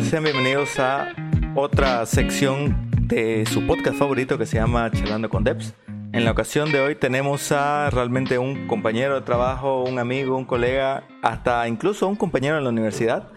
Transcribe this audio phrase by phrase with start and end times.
[0.00, 1.12] todos sean bienvenidos a
[1.54, 5.74] otra sección de su podcast favorito que se llama Charlando con Devs.
[6.12, 10.46] En la ocasión de hoy tenemos a realmente un compañero de trabajo, un amigo, un
[10.46, 13.30] colega, hasta incluso un compañero en la universidad,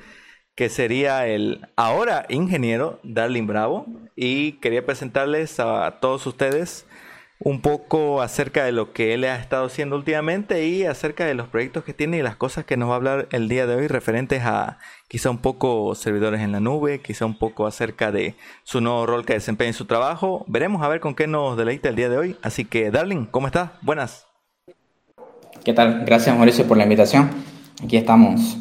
[0.55, 3.85] que sería el ahora ingeniero Darling Bravo.
[4.15, 6.85] Y quería presentarles a todos ustedes
[7.45, 11.49] un poco acerca de lo que él ha estado haciendo últimamente y acerca de los
[11.49, 13.87] proyectos que tiene y las cosas que nos va a hablar el día de hoy
[13.87, 14.79] referentes a
[15.09, 19.25] quizá un poco servidores en la nube, quizá un poco acerca de su nuevo rol
[19.25, 20.45] que desempeña en su trabajo.
[20.47, 22.37] Veremos a ver con qué nos deleita el día de hoy.
[22.41, 23.71] Así que, Darling, ¿cómo estás?
[23.81, 24.25] Buenas.
[25.65, 26.05] ¿Qué tal?
[26.05, 27.29] Gracias Mauricio por la invitación.
[27.83, 28.57] Aquí estamos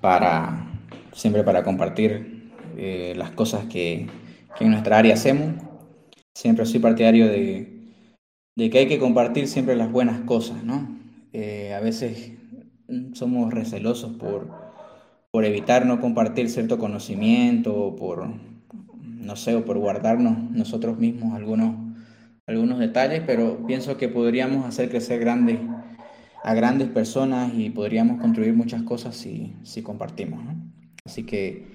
[0.00, 0.66] para
[1.12, 4.08] siempre para compartir eh, las cosas que,
[4.58, 5.62] que en nuestra área hacemos.
[6.34, 7.73] Siempre soy partidario de
[8.56, 10.88] de que hay que compartir siempre las buenas cosas, ¿no?
[11.32, 12.32] Eh, a veces
[13.12, 14.48] somos recelosos por,
[15.30, 18.28] por evitar no compartir cierto conocimiento, o por,
[19.02, 21.74] no sé, o por guardarnos nosotros mismos algunos,
[22.46, 25.58] algunos detalles, pero pienso que podríamos hacer crecer grandes,
[26.44, 30.54] a grandes personas y podríamos construir muchas cosas si, si compartimos, ¿no?
[31.04, 31.66] Así que,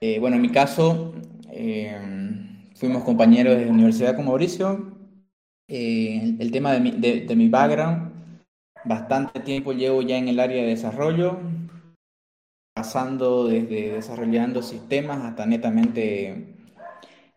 [0.00, 1.14] eh, bueno, en mi caso,
[1.50, 1.98] eh,
[2.74, 4.97] fuimos compañeros de universidad con Mauricio,
[5.68, 8.10] eh, el tema de mi, de, mi background,
[8.86, 11.38] bastante tiempo llevo ya en el área de desarrollo,
[12.74, 16.54] pasando desde desarrollando sistemas hasta netamente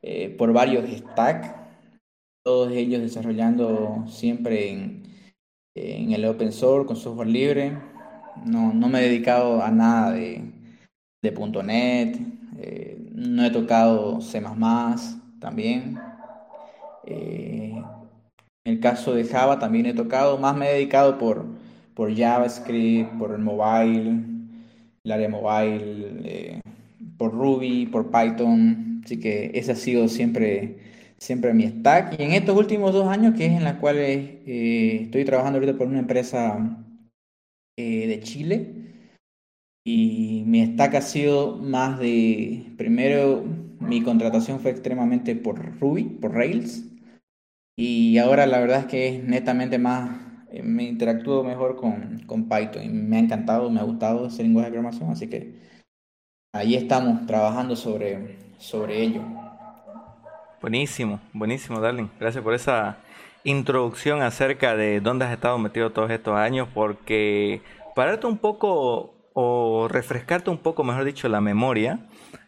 [0.01, 1.51] eh, por varios stacks,
[2.43, 5.03] todos ellos desarrollando siempre en,
[5.75, 7.77] en, el open source, con software libre.
[8.45, 10.41] No, no me he dedicado a nada de,
[11.21, 12.17] de .NET,
[12.59, 14.41] eh, no he tocado C++
[15.39, 15.99] también.
[18.65, 21.45] El caso de Java también he tocado, más me he dedicado por,
[21.93, 24.23] por JavaScript, por el mobile,
[25.03, 26.61] el área mobile, eh,
[27.17, 29.01] por Ruby, por Python.
[29.03, 30.77] Así que ese ha sido siempre,
[31.17, 32.19] siempre mi stack.
[32.19, 35.77] Y en estos últimos dos años, que es en la cuales eh, estoy trabajando ahorita
[35.77, 36.85] por una empresa
[37.77, 38.75] eh, de Chile,
[39.83, 43.43] y mi stack ha sido más de, primero
[43.79, 46.90] mi contratación fue extremadamente por Ruby, por Rails.
[47.75, 50.19] Y ahora la verdad es que es netamente más,
[50.51, 54.43] eh, me interactúo mejor con, con Python y me ha encantado, me ha gustado ese
[54.43, 55.55] lenguaje de programación, así que
[56.53, 59.21] ahí estamos trabajando sobre, sobre ello.
[60.61, 62.09] Buenísimo, buenísimo, Darling.
[62.19, 62.97] Gracias por esa
[63.43, 67.61] introducción acerca de dónde has estado metido todos estos años, porque
[67.95, 71.99] pararte un poco o refrescarte un poco, mejor dicho, la memoria,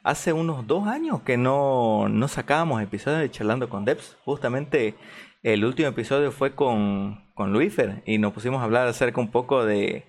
[0.04, 4.18] hace unos dos años que no, no sacábamos episodios de Charlando con Devs.
[4.26, 4.96] Justamente
[5.42, 9.66] el último episodio fue con, con Luifer y nos pusimos a hablar acerca un poco
[9.66, 10.06] de,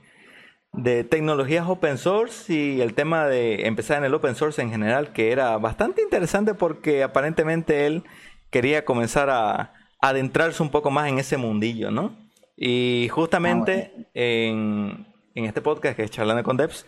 [0.72, 5.12] de tecnologías open source y el tema de empezar en el open source en general,
[5.12, 8.04] que era bastante interesante porque aparentemente él
[8.50, 12.16] quería comenzar a adentrarse un poco más en ese mundillo, ¿no?
[12.56, 16.86] Y justamente ah, en, en este podcast que es Charlando con Devs,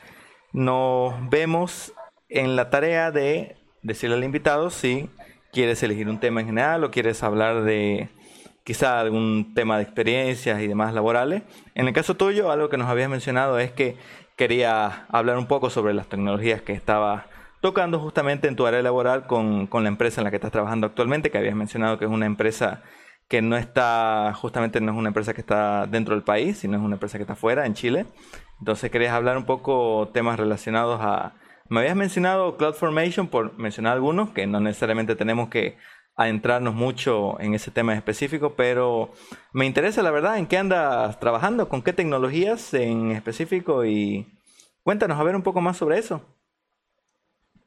[0.53, 1.93] nos vemos
[2.29, 5.09] en la tarea de decirle al invitado si
[5.53, 8.09] quieres elegir un tema en general o quieres hablar de
[8.65, 11.43] quizá algún tema de experiencias y demás laborales.
[11.75, 13.97] En el caso tuyo, algo que nos habías mencionado es que
[14.37, 17.27] quería hablar un poco sobre las tecnologías que estaba
[17.61, 20.87] tocando justamente en tu área laboral con, con la empresa en la que estás trabajando
[20.87, 22.83] actualmente, que habías mencionado que es una empresa
[23.29, 26.83] que no está, justamente no es una empresa que está dentro del país, sino es
[26.83, 28.07] una empresa que está fuera, en Chile.
[28.59, 31.35] Entonces querías hablar un poco temas relacionados a...
[31.69, 35.77] Me habías mencionado CloudFormation, por mencionar algunos, que no necesariamente tenemos que
[36.15, 39.13] adentrarnos mucho en ese tema específico, pero
[39.53, 44.27] me interesa la verdad en qué andas trabajando, con qué tecnologías en específico y
[44.83, 46.23] cuéntanos a ver un poco más sobre eso.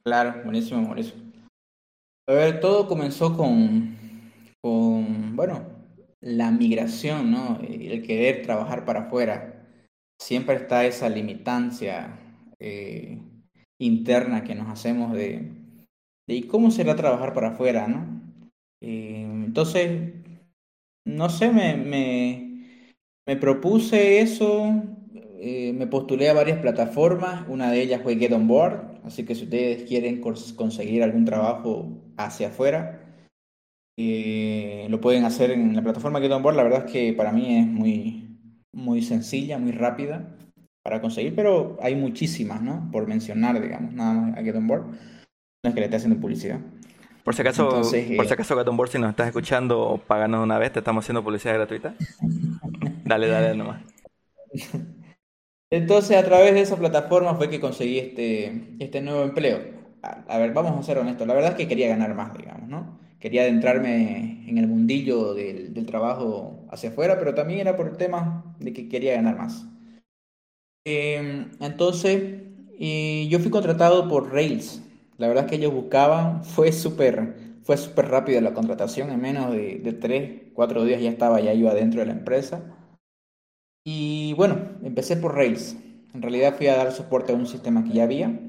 [0.04, 1.22] Claro, buenísimo, buenísimo.
[2.28, 3.98] A ver, todo comenzó con,
[4.62, 5.62] con, bueno,
[6.22, 7.60] la migración, ¿no?
[7.62, 9.68] El querer trabajar para afuera.
[10.18, 12.20] Siempre está esa limitancia
[12.60, 13.20] eh,
[13.80, 15.52] interna que nos hacemos de,
[16.28, 18.22] de cómo será trabajar para afuera, ¿no?
[18.82, 20.14] Eh, entonces,
[21.06, 21.76] no sé, me,
[23.26, 24.74] me, propuse eso,
[25.40, 29.36] eh, me postulé a varias plataformas, una de ellas fue Get On Board, así que
[29.36, 31.88] si ustedes quieren conseguir algún trabajo
[32.18, 33.06] hacia afuera,
[33.98, 36.56] eh, lo pueden hacer en la plataforma Get On Board.
[36.56, 38.38] La verdad es que para mí es muy,
[38.72, 40.39] muy sencilla, muy rápida
[40.84, 42.90] para conseguir, pero hay muchísimas, ¿no?
[42.92, 44.86] Por mencionar, digamos, nada más a Get On Board.
[45.64, 46.60] No es que le esté haciendo publicidad.
[47.24, 50.44] Por si acaso, por si eh, acaso Get On Board, si nos estás escuchando, paganos
[50.44, 51.96] una vez, te estamos haciendo publicidad gratuita.
[53.06, 53.84] dale, dale nomás.
[55.72, 59.60] Entonces, a través de esa plataforma fue que conseguí este, este nuevo empleo.
[60.02, 62.98] a, ver, vamos a ser honestos, la verdad es que quería ganar más, digamos, ¿no?
[63.20, 67.98] Quería adentrarme en el mundillo del, del trabajo hacia afuera, pero también era por el
[67.98, 69.68] tema de que quería ganar más.
[70.92, 72.42] Em, entonces,
[73.30, 74.82] yo fui contratado por Rails.
[75.18, 79.52] La verdad es que ellos buscaban, fue súper fue súper rápida la contratación, en menos
[79.52, 82.64] de, de 3, 4 días ya estaba, ya iba dentro de la empresa.
[83.86, 85.78] Y bueno, empecé por Rails.
[86.16, 88.40] En realidad fui a dar soporte a un sistema que ya había.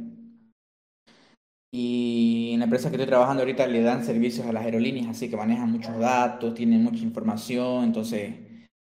[1.71, 5.29] Y en la empresa que estoy trabajando ahorita le dan servicios a las aerolíneas, así
[5.29, 8.35] que manejan muchos datos, tienen mucha información, entonces,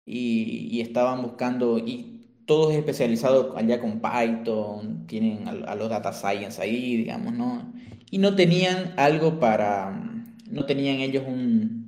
[0.06, 1.79] y, estaban buscando,
[2.46, 7.73] todo es especializado allá con Python, tienen a, los data science ahí, digamos, ¿no?
[8.11, 9.93] Y no tenían algo para,
[10.50, 11.85] no tenían ellos un,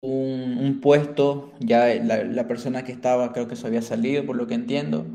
[0.00, 4.54] un, puesto, ya la, persona que estaba creo que se había salido, por lo que
[4.54, 5.06] entiendo,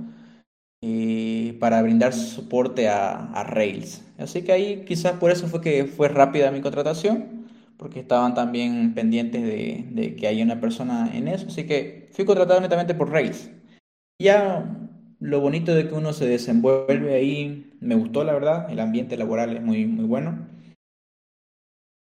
[0.82, 4.04] eh, para brindar soporte a, Rails.
[4.18, 7.48] Así que ahí quizás por eso fue que fue rápida mi contratación,
[7.78, 12.26] porque estaban también pendientes de, de que haya una persona en eso, así que fui
[12.26, 13.50] contratado netamente por Rails.
[14.22, 14.90] Ya
[15.20, 19.56] lo bonito de que uno se desenvuelve ahí, me gustó la verdad, el ambiente laboral
[19.58, 20.48] es muy, muy bueno.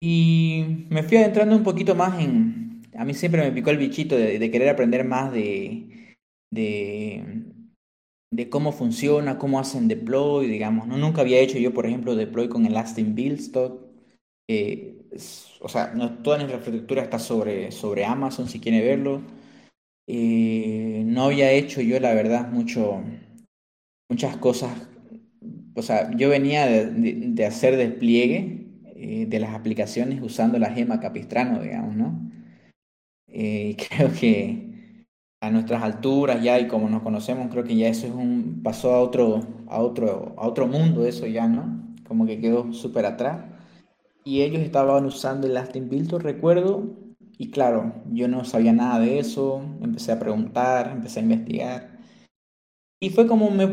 [0.01, 4.15] Y me fui adentrando un poquito más en, a mí siempre me picó el bichito
[4.15, 6.15] de, querer aprender más de,
[6.51, 10.87] de, cómo funciona, cómo hacen deploy, digamos.
[10.87, 10.97] ¿no?
[10.97, 13.81] Nunca había hecho yo, por ejemplo, deploy con Elastic Buildstock.
[14.49, 14.97] Eh,
[15.61, 19.21] o sea, no, toda nuestra infraestructura está sobre, sobre Amazon, si quiere verlo.
[20.07, 23.03] Eh, no había hecho yo, la verdad, mucho,
[24.09, 24.71] muchas cosas.
[25.75, 31.61] O sea, yo venía de, hacer despliegue eh, de las aplicaciones usando la gema Capistrano,
[31.61, 32.31] digamos, ¿no?
[33.27, 35.05] Eh, creo que
[35.41, 38.93] a nuestras alturas ya y como nos conocemos, creo que ya eso es un pasó
[38.93, 41.95] a otro a otro a otro mundo eso ya, ¿no?
[42.07, 43.45] Como que quedó súper atrás.
[44.23, 47.06] Y ellos estaban usando el Lasting Build, recuerdo,
[47.37, 51.99] y claro, yo no sabía nada de eso, empecé a preguntar, empecé a investigar.
[52.99, 53.67] Y fue como me,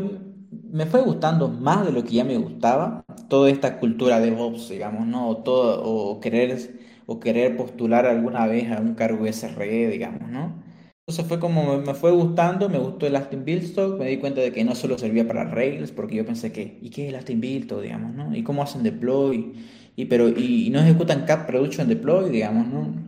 [0.71, 4.69] me fue gustando más de lo que ya me gustaba, toda esta cultura de DevOps,
[4.69, 5.29] digamos, ¿no?
[5.29, 10.63] O, todo, o, querer, o querer postular alguna vez a un cargo SRE, digamos, ¿no?
[11.07, 14.51] Entonces fue como me fue gustando, me gustó el Elastic Buildstock, me di cuenta de
[14.51, 17.81] que no solo servía para Rails, porque yo pensé que, ¿y qué es Elastic Buildstock,
[17.81, 18.35] digamos, ¿no?
[18.35, 19.53] ¿Y cómo hacen deploy?
[19.95, 23.04] Y, pero, y, y no ejecutan Cat Production Deploy, digamos, ¿no?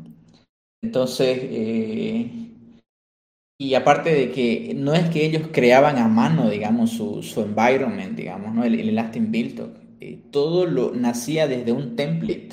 [0.82, 2.32] Entonces, eh,
[3.60, 8.16] y aparte de que no es que ellos creaban a mano, digamos, su, su environment,
[8.16, 8.64] digamos, ¿no?
[8.64, 12.50] El, el Elastic Build, eh, todo lo nacía desde un template.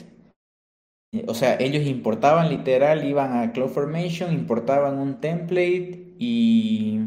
[1.13, 7.01] Eh, o sea, ellos importaban literal, iban a CloudFormation, importaban un template y,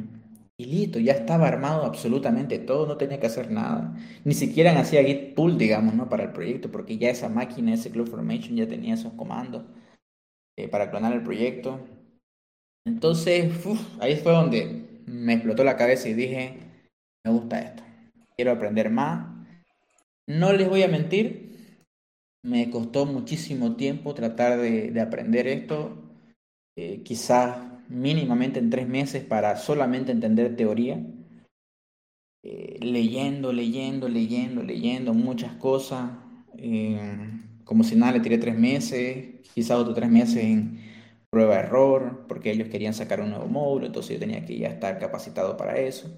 [0.58, 3.96] y listo, ya estaba armado absolutamente todo, no tenía que hacer nada.
[4.24, 6.10] Ni siquiera hacía git pull, digamos, ¿no?
[6.10, 9.64] Para el proyecto, porque ya esa máquina, ese CloudFormation ya tenía esos comandos.
[10.60, 11.80] Eh, para clonar el proyecto.
[12.84, 13.54] Entonces,
[14.00, 16.58] ahí fue donde me explotó la cabeza y dije,
[17.24, 17.84] me gusta esto,
[18.36, 19.28] quiero aprender más.
[20.26, 21.78] No les voy a mentir,
[22.44, 25.96] me costó muchísimo tiempo tratar de, aprender esto,
[26.76, 31.00] eh, quizás mínimamente en tres meses para solamente entender teoría.
[32.44, 36.10] Eh, leyendo, leyendo, leyendo, leyendo muchas cosas.
[37.68, 40.80] Como si nada, le tiré tres meses, quizás otros tres meses en
[41.30, 45.58] prueba-error, porque ellos querían sacar un nuevo módulo, entonces yo tenía que ya estar capacitado
[45.58, 46.18] para eso.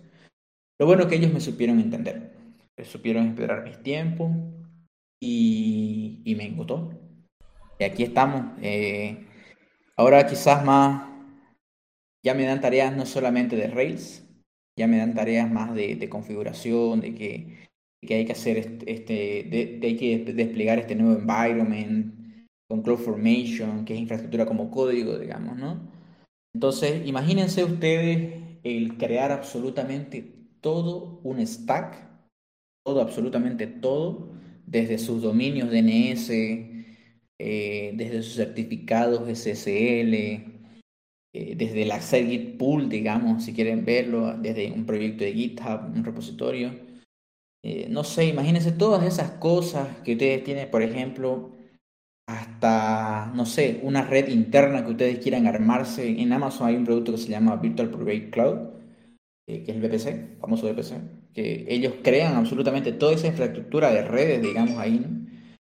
[0.80, 2.38] Lo bueno es que ellos me supieron entender,
[2.78, 4.30] me supieron esperar mis tiempos
[5.20, 6.94] y, y me gustó.
[7.80, 8.58] Y aquí estamos.
[8.62, 9.26] Eh,
[9.98, 11.10] ahora quizás más,
[12.24, 14.24] ya me dan tareas no solamente de Rails,
[14.78, 17.69] ya me dan tareas más de, de configuración, de que,
[18.02, 19.14] que, hay que hacer este, este
[19.50, 22.16] de, hay que desplegar este nuevo environment,
[22.70, 25.92] con CloudFormation, que es infraestructura como código, digamos, ¿no?
[26.54, 32.08] Entonces, imagínense ustedes el crear absolutamente todo un stack,
[32.86, 34.34] todo, absolutamente todo,
[34.66, 36.30] desde sus dominios DNS,
[37.40, 40.14] eh, desde sus certificados SSL,
[41.34, 46.04] eh, desde Access Git Pool, digamos, si quieren verlo, desde un proyecto de GitHub, un
[46.04, 46.89] repositorio.
[47.64, 51.52] Eh, no sé, imagínense todas esas cosas que ustedes tienen, por ejemplo,
[52.28, 56.22] hasta, no sé, una red interna que ustedes quieran armarse.
[56.22, 58.60] En Amazon hay un producto que se llama Virtual Private Cloud,
[59.48, 61.02] eh, que es el VPC, famoso VPC,
[61.34, 65.06] que ellos crean absolutamente toda esa infraestructura de redes, digamos, ahí.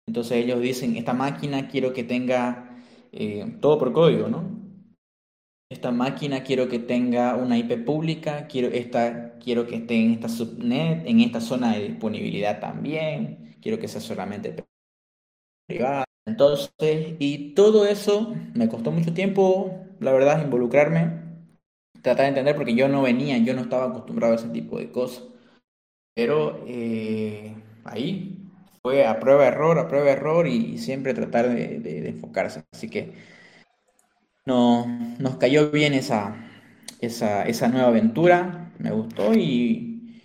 [0.07, 2.79] Entonces ellos dicen, esta máquina quiero que tenga
[3.13, 4.64] eh, todo por código, ¿no?
[5.75, 10.29] Esta máquina quiero que tenga una IP pública, quiero, esta, quiero que esté en esta
[10.29, 14.55] subnet, en esta zona de disponibilidad también quiero que sea solamente
[15.67, 16.05] privada.
[16.27, 21.23] Entonces, y todo eso me costó mucho tiempo, la verdad, involucrarme,
[22.03, 24.93] tratar de entender, porque yo no venía, yo no estaba acostumbrado a ese tipo de
[24.93, 25.25] cosas.
[26.15, 28.49] Pero eh, ahí
[28.81, 32.63] fue a prueba error, a prueba error y, siempre tratar de, enfocarse.
[32.73, 33.15] Así que
[34.47, 34.87] no,
[35.19, 36.37] nos cayó bien esa,
[37.01, 40.21] esa, esa, nueva aventura, me gustó y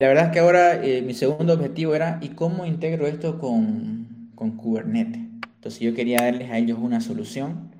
[0.00, 4.30] la verdad es que ahora eh, mi segundo objetivo era ¿y cómo integro esto con,
[4.34, 5.20] con Kubernetes?
[5.54, 7.70] Entonces yo quería darles a ellos una solución,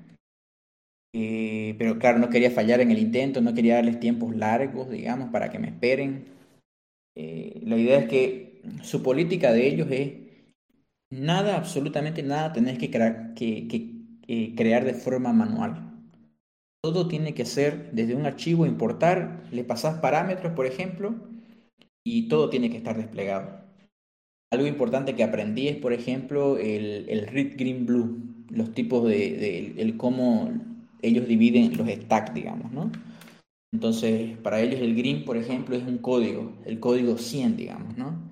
[1.13, 5.29] eh, pero claro, no quería fallar en el intento, no quería darles tiempos largos, digamos,
[5.31, 6.25] para que me esperen.
[7.15, 10.13] Eh, la idea es que su política de ellos es
[11.11, 13.92] nada, absolutamente nada, tenés que, que,
[14.55, 15.91] crear de forma manual.
[16.81, 21.15] Todo tiene que ser desde un archivo, importar, le pasás parámetros, por ejemplo,
[22.05, 23.63] y todo tiene que estar desplegado.
[24.51, 29.73] Algo importante que aprendí es, por ejemplo, el, el red, green, blue, los tipos de,
[29.77, 30.51] el cómo
[31.01, 32.91] ellos dividen los stacks, digamos, ¿no?
[33.73, 38.31] Entonces, para ellos el green, por ejemplo, es un código, el código 100, digamos, ¿no?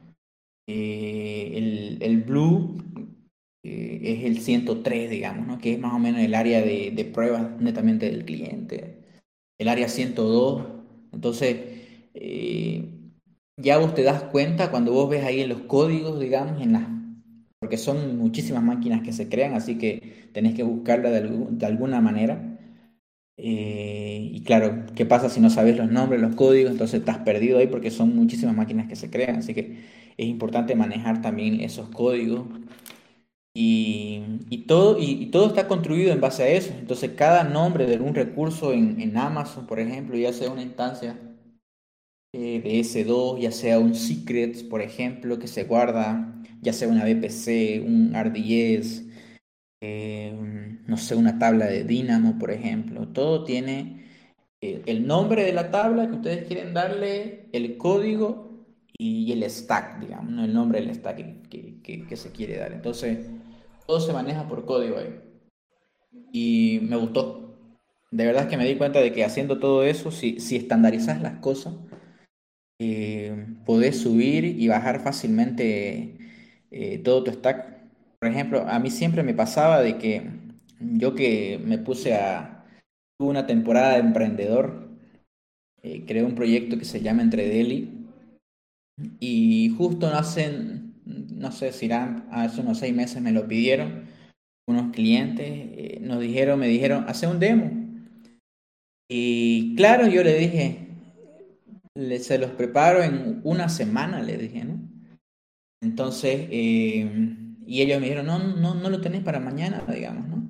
[0.67, 2.77] Eh, el, el, blue
[3.63, 5.59] eh, es el 103, digamos, ¿no?
[5.59, 9.03] que es más o menos el área de, de pruebas netamente del cliente.
[9.57, 10.65] El área 102.
[11.13, 11.57] Entonces,
[12.13, 12.89] eh,
[13.57, 16.87] ya vos te das cuenta cuando vos ves ahí en los códigos, digamos, en las
[17.59, 22.01] porque son muchísimas máquinas que se crean, así que tenés que buscarla de, de alguna
[22.01, 22.57] manera.
[23.37, 26.71] y claro, ¿qué pasa si no sabes los nombres, los códigos?
[26.71, 29.37] Entonces estás perdido ahí porque son muchísimas máquinas que se crean.
[29.37, 29.77] Así que
[30.17, 32.47] es importante manejar también esos códigos.
[33.53, 36.73] Y, todo, y, todo está construido en base a eso.
[36.77, 41.19] Entonces, cada nombre de un recurso en, Amazon, por ejemplo, ya sea una instancia
[42.33, 47.03] eh, de S2, ya sea un secret, por ejemplo, que se guarda, ya sea una
[47.03, 49.03] VPC, un RDS,
[49.81, 53.07] eh, no sé, una tabla de Dynamo, por ejemplo.
[53.09, 54.01] Todo tiene
[54.61, 58.51] eh, el nombre de la tabla que ustedes quieren darle, el código
[58.97, 62.71] y el stack, digamos, el nombre del stack que, se quiere dar.
[62.71, 63.31] Entonces,
[63.91, 65.19] todo se maneja por código ahí.
[66.31, 67.57] Y me gustó.
[68.09, 71.39] De verdad que me di cuenta de que haciendo todo eso, si, si estandarizas las
[71.39, 71.73] cosas,
[72.79, 76.17] eh, podés subir y bajar fácilmente
[76.71, 77.81] eh, todo tu stack.
[78.17, 80.23] Por ejemplo, a mí siempre me pasaba de que
[80.79, 82.65] yo que me puse a...
[83.19, 84.87] Una temporada de emprendedor,
[85.83, 88.07] eh, creé un proyecto que se llama Entre Deli,
[89.19, 90.81] y justo hace,
[91.41, 94.09] no sé si eran hace unos seis meses me lo pidieron
[94.67, 97.71] unos clientes, eh, nos dijeron, me dijeron, hace un demo.
[99.09, 100.87] Y claro, yo le dije,
[102.19, 104.79] se los preparo en una semana, le dije, ¿no?
[105.83, 110.41] Entonces, eh, y ellos me dijeron, no, no, no lo tenés para mañana, digamos, ¿no?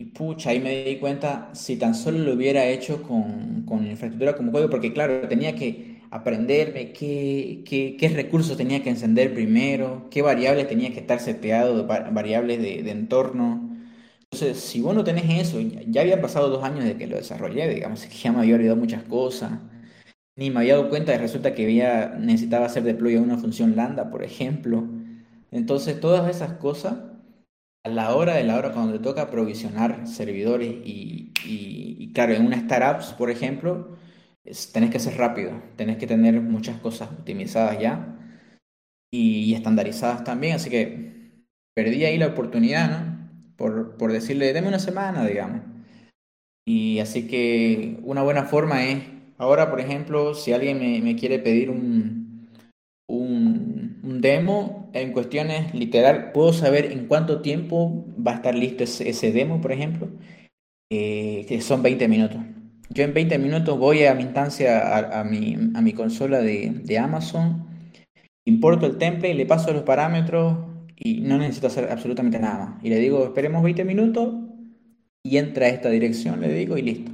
[0.00, 4.36] Y pucha, ahí me di cuenta, si tan solo lo hubiera hecho con, con infraestructura
[4.36, 7.62] como código, porque claro, tenía que aprenderme qué,
[7.98, 13.76] qué, recursos tenía que encender primero, qué variables tenía que estar seteado, variables de, entorno.
[14.30, 17.68] Entonces, si vos no tenés eso, ya habían pasado dos años de que lo desarrollé,
[17.68, 19.52] digamos, que ya me había olvidado muchas cosas,
[20.36, 23.76] ni me había dado cuenta de resulta que había, necesitaba hacer deploy a una función
[23.76, 24.84] lambda, por ejemplo.
[25.50, 26.94] Entonces, todas esas cosas,
[27.84, 32.34] a la hora de la hora, cuando te toca provisionar servidores y, y, y claro,
[32.34, 33.98] en una startups, por ejemplo,
[34.72, 38.18] tenés que ser rápido, tenés que tener muchas cosas optimizadas ya
[39.12, 41.42] y, estandarizadas también, así que
[41.74, 43.18] perdí ahí la oportunidad, ¿no?
[43.56, 45.62] Por, por decirle, deme una semana, digamos.
[46.66, 49.02] Y así que una buena forma es,
[49.38, 52.46] ahora por ejemplo, si alguien me, quiere pedir un,
[53.08, 59.08] un, demo, en cuestiones literal, puedo saber en cuánto tiempo va a estar listo ese,
[59.08, 60.08] ese demo, por ejemplo,
[60.90, 62.40] eh, que son 20 minutos.
[62.90, 67.66] Yo en 20 minutos voy a mi instancia, a, mi, a mi, consola de, Amazon,
[68.46, 70.56] importo el template, le paso los parámetros
[70.96, 72.78] y no necesito hacer absolutamente nada.
[72.82, 74.34] Y le digo, esperemos 20 minutos
[75.22, 77.12] y entra a esta dirección, le digo, y listo.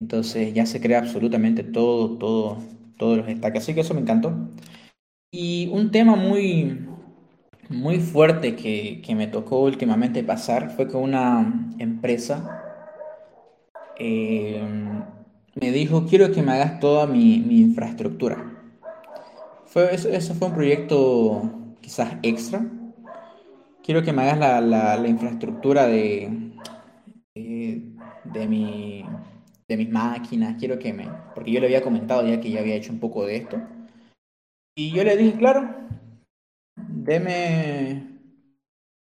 [0.00, 2.58] Entonces ya se crea absolutamente todo, todo,
[2.98, 3.58] todos los stacks.
[3.58, 4.50] Así que eso me encantó.
[5.32, 6.86] Y un tema muy,
[7.70, 12.61] muy fuerte que, que me tocó últimamente pasar fue con una empresa
[14.04, 14.60] eh,
[15.54, 18.52] me dijo, quiero que me hagas toda mi, infraestructura.
[19.66, 22.66] Fue, eso, fue un proyecto quizás extra.
[23.84, 26.52] Quiero que me hagas la, infraestructura de,
[27.34, 29.04] de, mi,
[29.68, 30.56] de mis máquinas.
[30.58, 31.08] Quiero que me...
[31.34, 33.62] Porque yo le había comentado ya que ya había hecho un poco de esto.
[34.76, 35.68] Y yo le dije, claro,
[36.76, 38.12] deme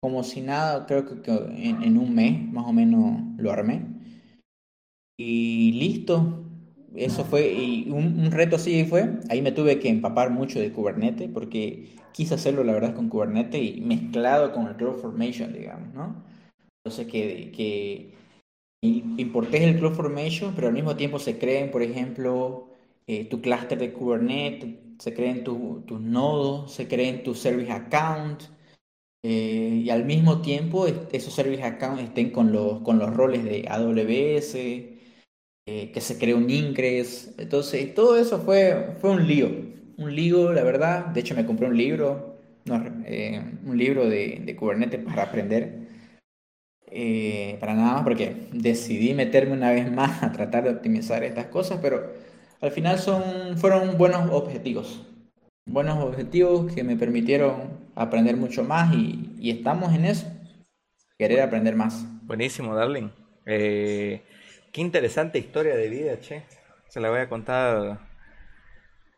[0.03, 3.92] como si nada, creo que, en, un mes más o menos lo armé.
[5.17, 6.45] Y listo.
[6.95, 9.19] Eso fue, un, reto así fue.
[9.31, 13.63] Ahí me tuve que empapar mucho de Kubernetes porque quise hacerlo, la verdad, con Kubernetes
[13.63, 16.23] y mezclado con el CloudFormation, digamos, ¿no?
[16.85, 18.13] Entonces, que, que
[18.83, 22.69] importes el CloudFormation, pero al mismo tiempo se creen, por ejemplo,
[23.07, 28.43] eh, tu clúster de Kubernetes, se creen tus nodos, se creen tu service account,
[29.25, 33.67] eh, y al mismo tiempo esos service accounts estén con los, con los roles de
[33.69, 34.92] AWS,
[35.67, 37.35] eh, que se cree un Ingress.
[37.39, 39.49] Entonces, todo eso fue, fue un lío.
[39.97, 41.07] Un lío, la verdad.
[41.07, 45.89] De hecho, me compré un libro, un libro de, de, Kubernetes para aprender.
[47.61, 51.79] para nada más, porque decidí meterme una vez más a tratar de optimizar estas cosas,
[51.83, 52.13] pero
[52.63, 55.05] al final son, fueron buenos objetivos.
[55.67, 60.27] Buenos objetivos que me permitieron aprender mucho más y, estamos en eso.
[61.19, 62.05] Querer aprender más.
[62.23, 63.11] Buenísimo, Darling.
[63.47, 64.23] Eh,
[64.73, 66.43] qué interesante historia de vida, che.
[66.89, 68.01] Se la voy a contar.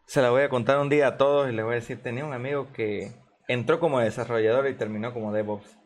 [0.06, 2.25] Se la voy a contar un día a todos y les voy a decir, tenía
[2.25, 3.12] un amigo que
[3.49, 5.78] entró como desarrollador y terminó como DevOps.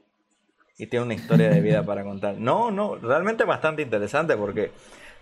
[0.76, 2.37] Y tiene una historia de vida para contar.
[2.38, 4.70] No, no, realmente bastante interesante porque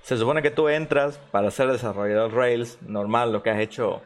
[0.02, 4.02] se supone que tú entras para ser desarrollador Rails, normal, lo que has hecho,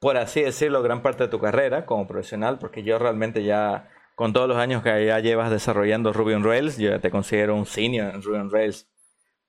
[0.00, 4.32] por así decirlo, gran parte de tu carrera como profesional, porque yo realmente ya, con
[4.32, 7.66] todos los años que ya llevas desarrollando Ruby on Rails, yo ya te considero un
[7.66, 8.88] senior en Ruby on Rails,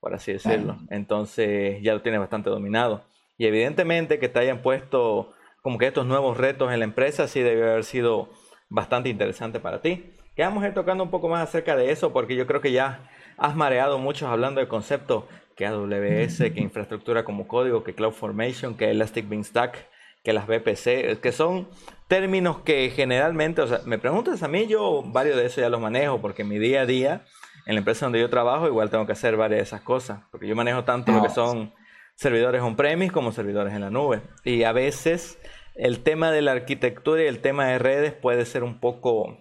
[0.00, 0.78] por así decirlo.
[0.90, 3.04] Entonces ya lo tienes bastante dominado.
[3.38, 7.40] Y evidentemente que te hayan puesto como que estos nuevos retos en la empresa sí
[7.40, 8.30] debe haber sido
[8.68, 10.12] bastante interesante para ti.
[10.34, 12.72] Que vamos a ir tocando un poco más acerca de eso porque yo creo que
[12.72, 15.24] ya has mareado mucho hablando de conceptos
[15.56, 19.76] que AWS, que infraestructura como código, que CloudFormation, que Elastic Beanstalk,
[20.22, 21.68] que las VPC, que son
[22.08, 25.80] términos que generalmente, o sea, me preguntas a mí, yo varios de eso ya los
[25.80, 27.24] manejo, porque mi día a día,
[27.70, 30.48] en la empresa donde yo trabajo, igual tengo que hacer varias de esas cosas, porque
[30.48, 31.72] yo manejo tanto lo que son
[32.16, 34.22] servidores on-premise como servidores en la nube.
[34.42, 35.38] Y a veces
[35.76, 39.38] el tema de la arquitectura y el tema de redes puede ser un poco,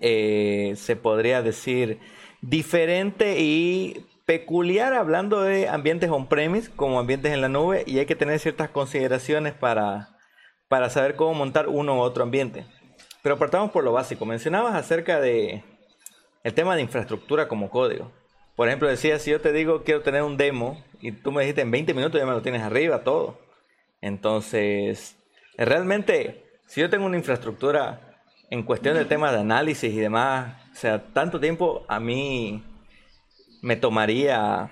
[0.00, 2.00] eh, se podría decir,
[2.40, 8.16] diferente y peculiar hablando de ambientes on-premise como ambientes en la nube y hay que
[8.16, 10.18] tener ciertas consideraciones para,
[10.66, 12.66] para saber cómo montar uno u otro ambiente.
[13.22, 14.26] Pero partamos por lo básico.
[14.26, 15.62] Mencionabas acerca de
[16.44, 18.12] el tema de infraestructura como código.
[18.54, 21.62] Por ejemplo, decías, si yo te digo quiero tener un demo y tú me dijiste
[21.62, 23.40] en 20 minutos ya me lo tienes arriba todo.
[24.00, 25.16] Entonces,
[25.56, 30.76] realmente, si yo tengo una infraestructura en cuestión de temas de análisis y demás, o
[30.76, 32.62] sea, tanto tiempo a mí
[33.62, 34.70] me tomaría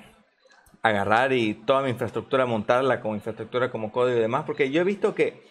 [0.82, 4.84] agarrar y toda mi infraestructura montarla como infraestructura como código y demás, porque yo he
[4.84, 5.42] visto que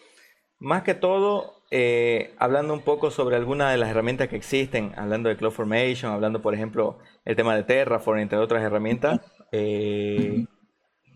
[0.58, 5.30] más que todo, eh, hablando un poco sobre algunas de las herramientas que existen, hablando
[5.30, 9.20] de CloudFormation, hablando por ejemplo el tema de Terraform, entre otras herramientas,
[9.52, 10.44] eh,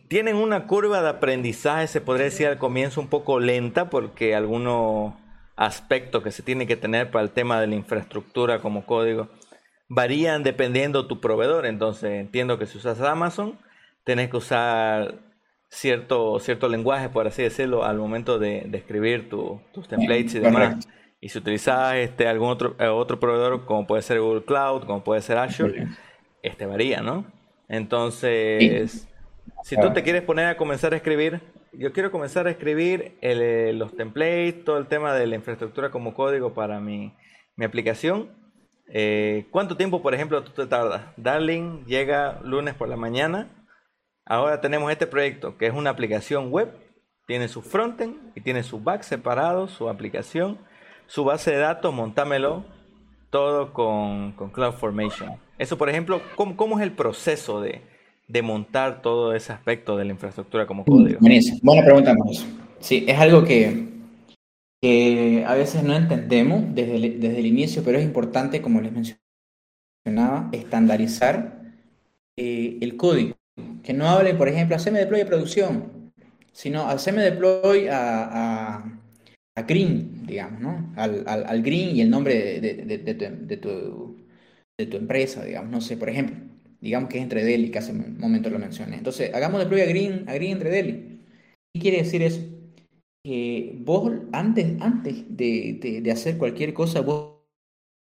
[0.08, 5.12] tienen una curva de aprendizaje, se podría decir al comienzo un poco lenta, porque algunos
[5.56, 9.28] aspectos que se tiene que tener para el tema de la infraestructura como código
[9.88, 11.66] varían dependiendo tu proveedor.
[11.66, 13.58] Entonces entiendo que si usas Amazon,
[14.04, 15.25] tenés que usar
[15.68, 20.88] cierto, cierto lenguaje, por así decirlo, al momento de, escribir tus templates y demás.
[21.20, 25.02] Y si utilizas este, algún otro, eh, otro proveedor, como puede ser Google Cloud, como
[25.02, 25.86] puede ser Azure,
[26.42, 27.26] este varía, ¿no?
[27.68, 29.08] Entonces,
[29.62, 31.40] si tú te quieres poner a comenzar a escribir,
[31.72, 36.14] yo quiero comenzar a escribir eh, los templates, todo el tema de la infraestructura como
[36.14, 37.14] código para mi,
[37.56, 38.30] mi aplicación
[38.88, 41.02] eh, ¿Cuánto tiempo, por ejemplo, tú te tardas?
[41.16, 43.48] Darling llega lunes por la mañana.
[44.26, 46.70] Ahora tenemos este proyecto que es una aplicación web.
[47.26, 50.58] Tiene su frontend y tiene su back separado, su aplicación,
[51.06, 52.64] su base de datos, montámelo
[53.30, 55.32] todo con, con CloudFormation.
[55.58, 57.80] Eso, por ejemplo, ¿cómo, ¿cómo, es el proceso de,
[58.28, 61.18] de, montar todo ese aspecto de la infraestructura como código?
[61.62, 62.14] Buena pregunta,
[62.78, 63.96] Sí, es algo que
[64.80, 68.92] que a veces no entendemos desde el, desde el inicio, pero es importante, como les
[68.92, 71.60] mencionaba, estandarizar
[72.36, 73.34] eh, el código.
[73.82, 76.12] Que no hable, por ejemplo, haceme deploy a producción,
[76.52, 78.82] sino haceme deploy a,
[79.54, 80.92] a, green, digamos, ¿no?
[80.96, 84.16] Al, al, green y el nombre de, de, de, tu,
[84.78, 86.36] de, tu, empresa, digamos, no sé, por ejemplo,
[86.80, 88.96] digamos que es entre Delhi, que hace un momento lo mencioné.
[88.96, 91.20] Entonces, hagamos deploy a green, a green entre Delhi.
[91.72, 92.40] ¿Qué quiere decir eso?
[93.78, 97.40] vos antes, antes de, de, hacer cualquier cosa, vos,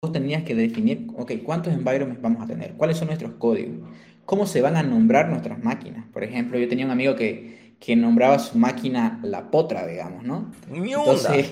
[0.03, 2.75] vos, tenías que definir, ok, ¿cuántos environments vamos a tener?
[2.75, 3.89] ¿Cuáles son nuestros códigos?
[4.31, 6.07] ¿Cómo se van a nombrar nuestras máquinas?
[6.13, 10.53] Por ejemplo, yo tenía un amigo que, que nombraba su máquina la potra, digamos, ¿no?
[10.73, 11.51] Entonces,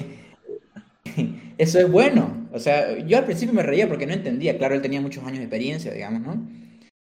[1.59, 2.47] Eso es bueno.
[2.53, 4.57] O sea, yo al principio me reía porque no entendía.
[4.59, 6.49] Claro, él tenía muchos años de experiencia, digamos, ¿no?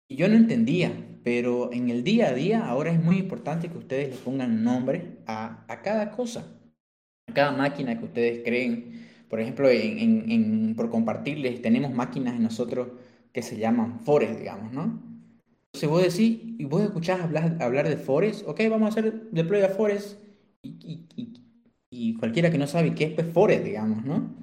[0.08, 0.92] Y yo no entendía,
[1.24, 5.20] pero en el día a día ahora es muy importante que ustedes le pongan nombre
[5.28, 6.48] a, a cada cosa,
[7.28, 9.08] a cada máquina que ustedes creen.
[9.30, 12.88] Por ejemplo, en, en, por compartirles, tenemos máquinas en nosotros
[13.32, 15.09] que se llaman Forest, digamos, ¿no?
[15.82, 19.62] Entonces vos decís, y vos escuchás hablar, hablar de Forest, ok, vamos a hacer deploy
[19.62, 20.20] a Forest,
[20.62, 21.34] y, y,
[21.90, 24.36] y, cualquiera que no sabe qué es pues, Forest, digamos, ¿no?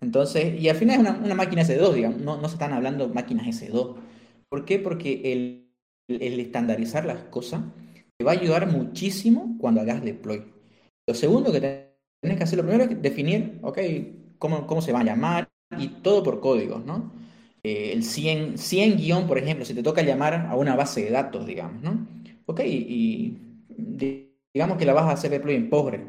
[0.00, 3.08] Entonces, y al final es una, una máquina S2, digamos, no, no, se están hablando
[3.08, 3.94] máquinas S2.
[4.48, 4.80] ¿Por qué?
[4.80, 5.70] Porque el,
[6.08, 7.62] el, estandarizar las cosas
[8.16, 10.52] te va a ayudar muchísimo cuando hagas deploy.
[11.08, 13.78] Lo segundo que tenés que hacer, lo primero es definir, ok,
[14.38, 17.15] cómo, cómo se va a llamar y todo por códigos, ¿no?
[17.66, 21.10] Eh, el 100, 100 guion, por ejemplo, si te toca llamar a una base de
[21.10, 22.06] datos, digamos, ¿no?
[22.46, 23.38] Ok, y,
[24.54, 26.04] digamos que la vas a hacer deploy en Postgre.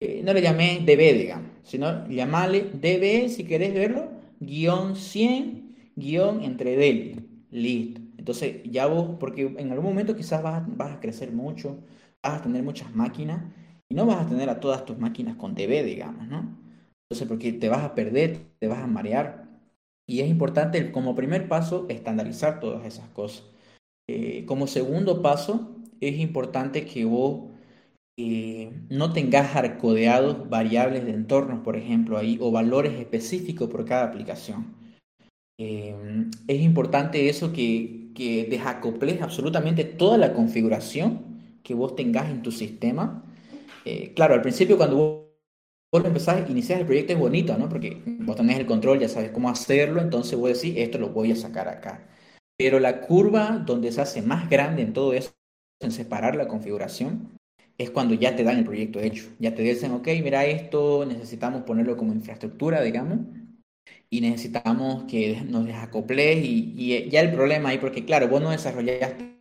[0.00, 6.42] Eh, no le llamé DB, digamos, sino llamale DB, si querés verlo, guion 100, guion
[6.42, 7.24] entre DEL.
[7.52, 8.00] Listo.
[8.18, 11.78] Entonces, ya vos, porque en algún momento quizás vas, vas a crecer mucho,
[12.20, 13.44] vas a tener muchas máquinas
[13.88, 16.58] y no vas a tener a todas tus máquinas con DB, digamos, ¿no?
[17.04, 19.45] Entonces, porque te vas a perder, te vas a marear.
[20.06, 23.44] Y es importante, como primer paso, estandarizar todas esas cosas.
[24.08, 27.50] Eh, como segundo paso, es importante que vos
[28.16, 34.04] eh, no tengas arcodeados variables de entornos, por ejemplo, ahí, o valores específicos por cada
[34.04, 34.76] aplicación.
[35.58, 35.96] Eh,
[36.46, 42.52] es importante eso que, que desacoples absolutamente toda la configuración que vos tengas en tu
[42.52, 43.24] sistema.
[44.14, 45.25] claro, al principio cuando vos
[45.92, 47.68] vos empezás, iniciar el proyecto es bonito, ¿no?
[47.68, 51.32] Porque vos tenés el control, ya sabes cómo hacerlo, entonces vos decís, esto lo voy
[51.32, 52.06] a sacar acá.
[52.56, 55.32] Pero la curva donde se hace más grande en todo eso,
[55.80, 57.36] en separar la configuración,
[57.78, 59.24] es cuando ya te dan el proyecto hecho.
[59.38, 63.18] Ya te dicen, ok, mira esto, necesitamos ponerlo como infraestructura, digamos,
[64.10, 68.50] y necesitamos que nos desacoples y, y ya el problema ahí, porque claro, vos no
[68.50, 69.36] desarrollaste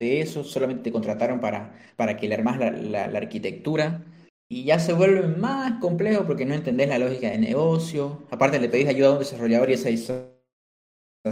[0.00, 4.04] eso, solamente te contrataron para, para que le armas la, la, la arquitectura
[4.52, 8.18] y ya se vuelve más complejo porque no entendés la lógica de negocio.
[8.30, 9.88] Aparte le pedís ayuda a un desarrollador y ese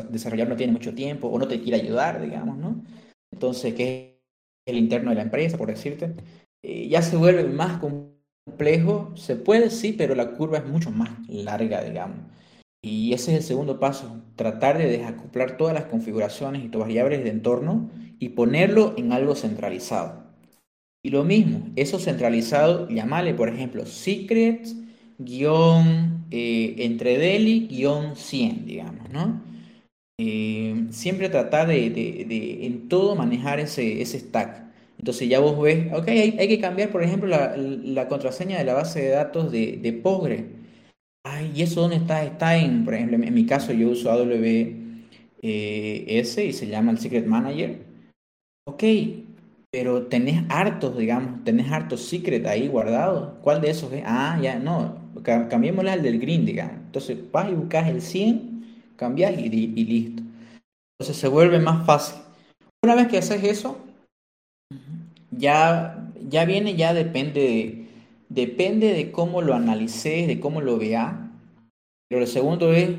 [0.08, 2.82] desarrollador no tiene mucho tiempo o no te quiere ayudar, digamos, ¿no?
[3.30, 4.22] Entonces, ¿qué
[4.64, 6.14] es el interno de la empresa, por decirte?
[6.62, 9.12] Eh, ya se vuelve más complejo.
[9.16, 12.20] Se puede, sí, pero la curva es mucho más larga, digamos.
[12.82, 17.22] Y ese es el segundo paso, tratar de desacoplar todas las configuraciones y tus variables
[17.22, 20.29] de entorno y ponerlo en algo centralizado.
[21.02, 24.76] Y lo mismo, eso centralizado, llamale, por ejemplo, secrets
[25.18, 29.42] guion eh, entre deli guion 100, digamos, ¿no?
[30.18, 34.64] Eh, siempre tratar de, de, en todo manejar ese, ese stack.
[34.98, 38.74] Entonces ya vos ves, ok, hay, que cambiar, por ejemplo, la, la, contraseña de la
[38.74, 40.46] base de datos de, de Postgre.
[41.24, 42.22] Ay, ¿y eso dónde está?
[42.24, 44.34] Está en, por ejemplo, en mi caso yo uso AWS
[45.42, 47.78] y se llama el Secret Manager.
[48.66, 48.82] Ok,
[49.70, 53.34] pero tenés hartos, digamos, tenés hartos secret ahí guardados.
[53.40, 54.02] ¿Cuál de esos es?
[54.04, 56.76] Ah, ya, no, cambiémosle al del green, digamos.
[56.86, 60.22] Entonces vas y buscas el 100, cambias y, listo.
[60.98, 62.20] Entonces se vuelve más fácil.
[62.82, 63.78] Una vez que haces eso,
[65.30, 67.86] ya, ya viene, ya depende de,
[68.28, 71.14] depende de cómo lo analices, de cómo lo veas.
[72.08, 72.90] Pero lo segundo es,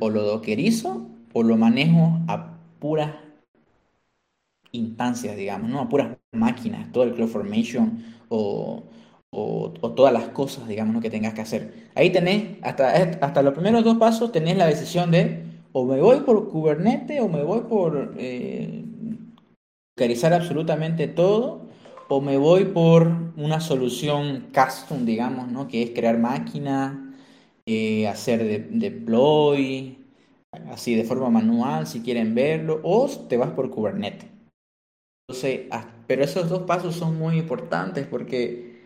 [0.00, 3.12] o lo dockerizo o lo manejo a puras
[4.72, 5.80] instancias, digamos, ¿no?
[5.80, 8.84] A puras máquinas, todo el CloudFormation o,
[9.30, 11.90] o, o, todas las cosas, digamos, que tengas que hacer.
[11.94, 16.20] Ahí tenés, hasta, hasta los primeros dos pasos, tenés la decisión de o me voy
[16.20, 18.84] por Kubernetes o me voy por eh,
[20.32, 21.66] absolutamente todo
[22.08, 25.68] o me voy por una solución custom, digamos, ¿no?
[25.68, 26.96] Que es crear máquinas,
[27.66, 29.98] eh, hacer de, deploy,
[30.70, 34.35] así de forma manual si quieren verlo, o te vas por Kubernetes.
[35.28, 38.76] Entonces, ah, pero esos dos pasos son muy importantes porque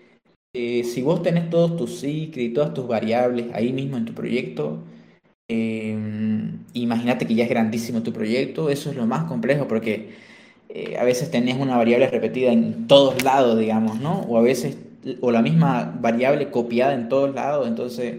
[0.55, 4.15] eh, si vos tenés todos tus secrets y todas tus variables ahí mismo en tu
[4.15, 4.83] proyecto,
[5.49, 10.11] em, imagínate que ya es grandísimo tu proyecto, eso es lo más complejo porque
[10.71, 14.21] eh, a veces tenés una variable repetida en todos lados, digamos, ¿no?
[14.23, 14.79] O a veces,
[15.21, 18.19] o la misma variable copiada en todos lados, entonces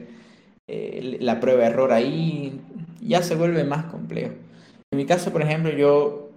[0.68, 2.62] eh, la prueba de error ahí
[3.02, 4.34] ya se vuelve más complejo.
[4.92, 6.31] En mi caso, por ejemplo, yo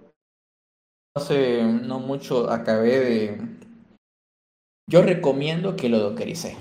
[1.15, 3.41] hace no mucho acabé de...
[4.87, 6.57] Yo recomiendo que lo dockerice.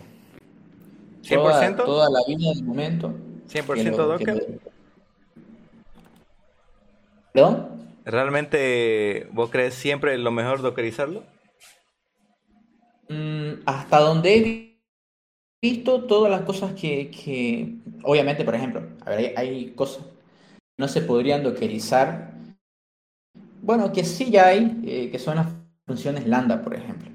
[1.23, 1.85] ¿100%?
[1.85, 3.13] Toda, la vida del momento.
[3.49, 4.61] ¿100% Docker?
[7.33, 7.85] ¿Perdón?
[8.05, 11.25] ¿Realmente vos crees siempre lo mejor dockerizarlo?
[13.09, 14.79] Mm, hasta donde he
[15.61, 20.13] visto todas las cosas que, obviamente, por ejemplo, a ver, hay, cosas que
[20.79, 22.35] no se podrían dockerizar.
[23.65, 25.47] Bueno, que sí ya hay, eh, que son las
[25.87, 27.11] funciones lambda, por ejemplo.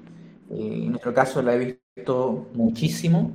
[0.50, 3.30] Eh, en nuestro caso la he visto muchísimo,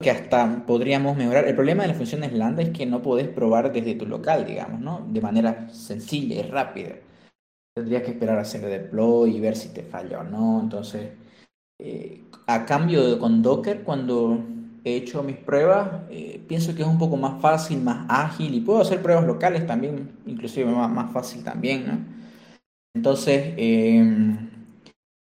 [0.00, 1.46] que hasta podríamos mejorar.
[1.46, 4.80] El problema de las funciones lambda es que no podés probar desde tu local, digamos,
[4.80, 5.06] ¿no?
[5.06, 6.94] De manera sencilla y rápida.
[7.74, 10.60] Tendrías que esperar a hacer deploy y ver si te falla o no.
[10.62, 11.10] Entonces,
[11.78, 14.42] eh, a cambio con Docker, cuando
[14.88, 18.60] he hecho mis pruebas, eh, pienso que es un poco más fácil, más ágil y
[18.60, 22.06] puedo hacer pruebas locales también, inclusive más, fácil también.
[22.94, 24.50] Entonces, em,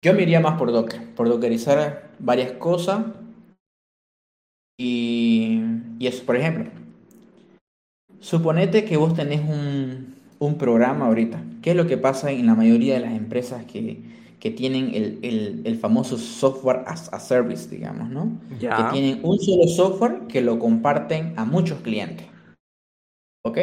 [0.02, 3.06] yo me iría más por Docker, por dockerizar varias cosas
[4.78, 5.60] y,
[5.98, 6.70] y eso, por ejemplo,
[8.20, 11.42] suponete que vos tenés un, un programa ahorita.
[11.62, 14.02] ¿Qué es lo que pasa en la mayoría de las empresas que,
[14.44, 18.38] que tienen el, el, el, famoso software as a service, digamos, ¿no?
[18.60, 22.26] Que tienen un solo software que lo comparten a muchos clientes.
[23.42, 23.54] ¿Ok?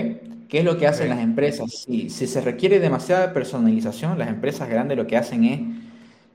[0.50, 1.72] ¿Qué es lo que hacen las empresas?
[1.72, 5.60] Si, si se requiere demasiada personalización, las empresas grandes lo que hacen es,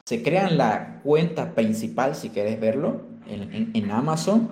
[0.05, 4.49] se crean la cuenta principal, si quieres verlo, en, en Amazon,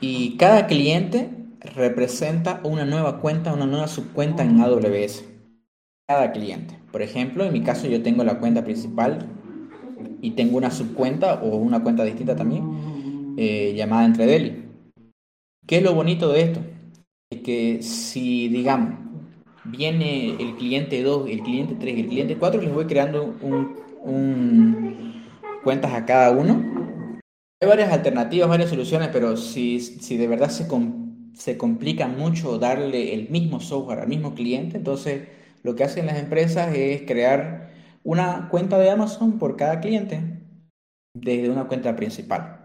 [0.00, 1.30] y cada cliente
[1.60, 5.37] representa una nueva cuenta, una nueva subcuenta en AWS.
[6.08, 6.74] Cada cliente.
[6.90, 9.28] Por ejemplo, en mi caso yo tengo la cuenta principal
[10.22, 14.70] y tengo una subcuenta o una cuenta distinta también eh, llamada Entredeli.
[15.66, 16.60] ¿Qué es lo bonito de esto?
[17.30, 18.94] Es que si, digamos,
[19.64, 25.22] viene el cliente 2, el cliente 3, el cliente 4, les voy creando un,
[25.62, 27.20] cuentas a cada uno.
[27.60, 30.66] Hay varias alternativas, varias soluciones, pero si, si de verdad se,
[31.34, 36.18] se complica mucho darle el mismo software al mismo cliente, entonces lo que hacen las
[36.18, 37.70] empresas es crear
[38.04, 40.20] una cuenta de Amazon por cada cliente
[41.14, 42.64] desde una cuenta principal.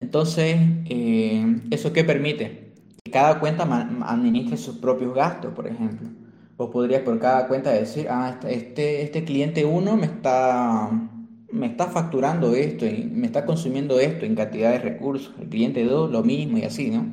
[0.00, 2.74] Entonces, eh, ¿eso qué permite?
[3.02, 3.64] Que cada cuenta
[4.06, 6.08] administre sus propios gastos, por ejemplo.
[6.56, 10.90] Vos podrías por cada cuenta decir, ah, este, este cliente 1 me está,
[11.50, 15.34] me está facturando esto y me está consumiendo esto en cantidad de recursos.
[15.40, 17.06] El cliente 2 lo mismo y así, ¿no?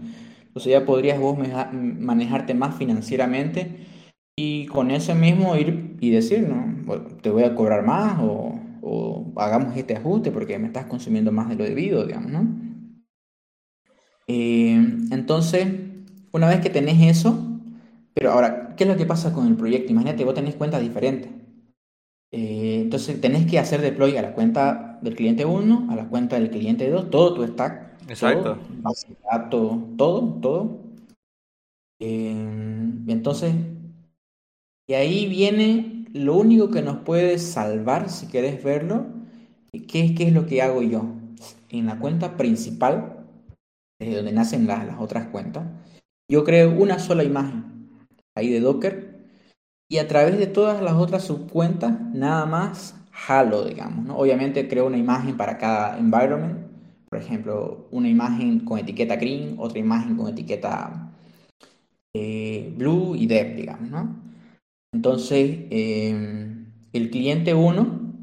[0.47, 1.37] Entonces ya podrías vos
[1.73, 3.87] manejarte más financieramente
[4.35, 6.73] y con ese mismo ir y decir, ¿no?
[7.21, 8.59] te voy a cobrar más o,
[9.37, 12.63] hagamos este ajuste porque me estás consumiendo más de lo debido, digamos, ¿no?
[14.27, 14.75] Eh,
[15.11, 15.67] entonces,
[16.31, 17.59] una vez que tenés eso,
[18.13, 19.91] pero ahora, ¿qué es lo que pasa con el proyecto?
[19.91, 21.31] Imagínate, vos tenés cuentas diferentes.
[22.31, 26.37] Eh, entonces, tenés que hacer deploy a la cuenta del cliente 1, a la cuenta
[26.37, 28.01] del cliente 2, todo tu stack.
[28.09, 28.57] Exacto.
[29.49, 30.79] Todo, todo, todo.
[31.99, 32.31] Eh,
[33.07, 33.55] entonces,
[34.87, 39.07] y ahí viene lo único que nos puede salvar, si querés verlo,
[39.87, 41.05] ¿qué es, lo que hago yo?
[41.69, 43.25] En la cuenta principal,
[43.99, 45.65] desde donde nacen las, otras cuentas,
[46.29, 47.89] yo creo una sola imagen
[48.35, 49.25] ahí de Docker
[49.89, 54.05] y a través de todas las otras subcuentas, nada más jalo, digamos.
[54.15, 56.67] Obviamente creo una imagen para cada environment,
[57.09, 61.11] por ejemplo, una imagen con etiqueta green, otra imagen con etiqueta
[62.13, 64.22] eh, blue y dev, digamos, ¿no?
[64.93, 68.13] Entonces, em, el cliente 1,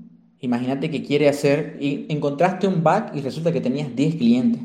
[0.40, 4.62] imagínate que quiere hacer, y encontraste un bug y resulta que tenías 10 clientes.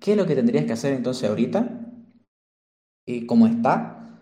[0.00, 1.78] ¿Qué es lo que tendrías que hacer entonces ahorita?
[3.06, 4.20] Y como está,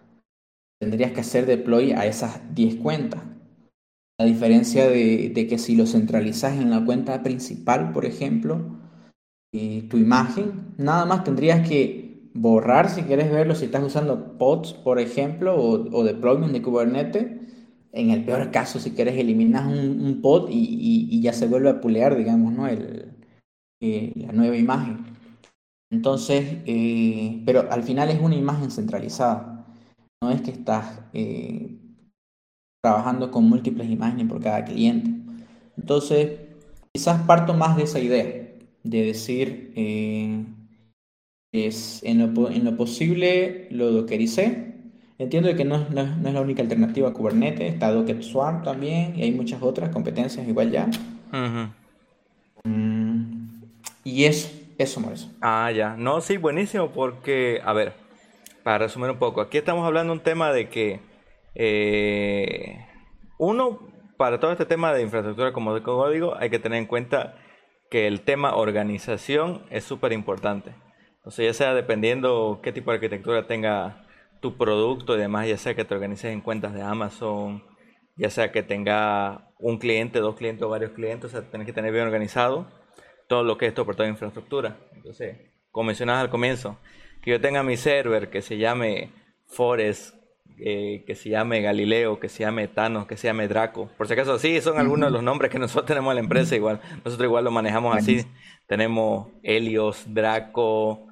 [0.81, 3.23] tendrías que hacer deploy a esas 10 cuentas.
[4.19, 8.79] La diferencia de, que si lo centralizas en la cuenta principal, por ejemplo,
[9.53, 14.73] y tu imagen, nada más tendrías que borrar si quieres verlo, si estás usando pods,
[14.73, 17.27] por ejemplo, o, o deployment de Kubernetes.
[17.93, 22.17] En el peor caso, si quieres, eliminas un, pod y, ya se vuelve a pulear,
[22.17, 22.69] digamos, ¿no?
[22.69, 23.17] El,
[23.83, 24.99] eh, la nueva imagen.
[25.91, 29.67] Entonces, eh, pero al final es una imagen centralizada.
[30.23, 31.79] No es que estás eh,
[32.81, 35.11] trabajando con múltiples imágenes por cada cliente.
[35.77, 36.39] Entonces,
[36.93, 38.25] quizás parto más de esa idea,
[38.85, 39.73] de decir,
[41.53, 44.75] es en lo, en lo posible lo dockericé.
[45.19, 49.23] Entiendo que no, no, es la única alternativa a Kubernetes, está Docker Swarm también y
[49.23, 50.89] hay muchas otras competencias igual ya.
[52.65, 53.61] Mm,
[54.03, 55.29] y eso, eso, Mauricio.
[55.43, 55.95] Ah, ya.
[55.97, 57.93] No, sí, buenísimo porque, a ver,
[58.63, 61.01] para resumir un poco, aquí estamos hablando un tema de que
[61.55, 62.79] eh,
[63.39, 63.81] uno,
[64.17, 67.37] para todo este tema de infraestructura como de código, hay que tener en cuenta
[67.91, 70.73] que el tema organización es súper importante.
[71.25, 74.07] O sea, ya sea dependiendo qué tipo de arquitectura tenga
[74.41, 77.63] tu producto y demás, ya sea que te organices en cuentas de Amazon,
[78.17, 81.73] ya sea que tenga un cliente, dos clientes o varios clientes, o sea, tienes que
[81.73, 82.67] tener bien organizado.
[83.29, 84.77] todo lo que es por toda infraestructura.
[84.93, 85.37] Entonces,
[85.71, 86.79] como mencionabas al comienzo,
[87.23, 89.13] que yo tenga mi server que se llame
[89.47, 90.17] Forest,
[90.59, 93.89] eh, que se llame Galileo, que se llame Thanos, que se llame Draco.
[93.97, 96.57] Por si acaso, sí, son algunos de los nombres que nosotros tenemos en la empresa
[96.57, 96.81] igual.
[97.05, 98.27] Nosotros igual lo manejamos así.
[98.67, 101.07] Tenemos Helios, Draco,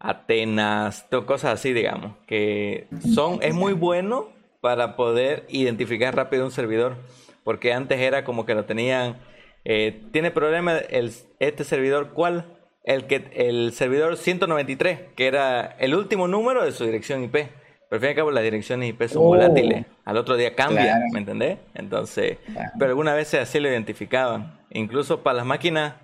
[0.00, 4.28] Atenas, cosas así, digamos, que son, es muy bueno
[4.60, 6.96] para poder identificar rápido un servidor,
[7.42, 9.16] porque antes era como que lo tenían,
[9.64, 12.46] eh, tiene problema el, este servidor, ¿cuál?
[12.84, 17.48] El, que, el servidor 193, que era el último número de su dirección IP.
[17.90, 19.86] Pero al fin y al cabo las direcciones IP son volátiles.
[19.86, 19.94] Oh.
[20.04, 21.58] Al otro día cambian, ¿me entendés?
[21.74, 22.38] Entonces,
[22.78, 24.60] pero algunas veces así lo identificaban.
[24.70, 25.94] Incluso para las máquinas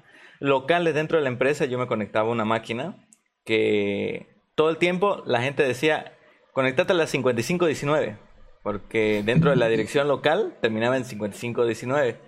[0.41, 2.97] locales dentro de la empresa yo me conectaba a una máquina
[3.45, 6.17] que todo el tiempo la gente decía,
[6.53, 8.19] conectate a la 5519,
[8.63, 12.19] porque dentro de la dirección local terminaba en 5519.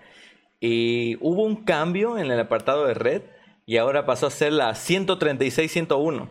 [0.60, 3.22] Y hubo un cambio en el apartado de red
[3.66, 6.30] y ahora pasó a ser la 136-101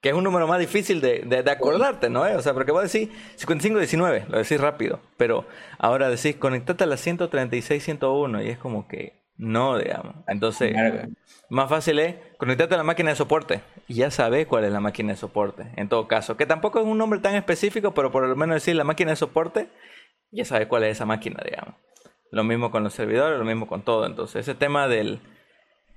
[0.00, 2.22] que es un número más difícil de, de, acordarte, ¿no?
[2.22, 5.46] O sea, porque vos decís 5519, lo decís rápido, pero
[5.78, 10.16] ahora decís conectate a la 136.101 y es como que no, digamos.
[10.26, 10.74] Entonces,
[11.50, 13.60] más fácil es conectarte a la máquina de soporte
[13.94, 16.98] ya sabes cuál es la máquina de soporte, en todo caso, que tampoco es un
[16.98, 19.68] nombre tan específico, pero por lo menos decir la máquina de soporte,
[20.30, 21.74] ya sabes cuál es esa máquina, digamos.
[22.30, 24.06] Lo mismo con los servidores, lo mismo con todo.
[24.06, 25.20] Entonces, ese tema del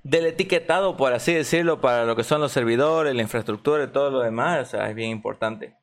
[0.04, 4.10] del etiquetado, por así decirlo, para lo que son los servidores, la infraestructura y todo
[4.10, 5.76] lo demás, o sea, es bien importante.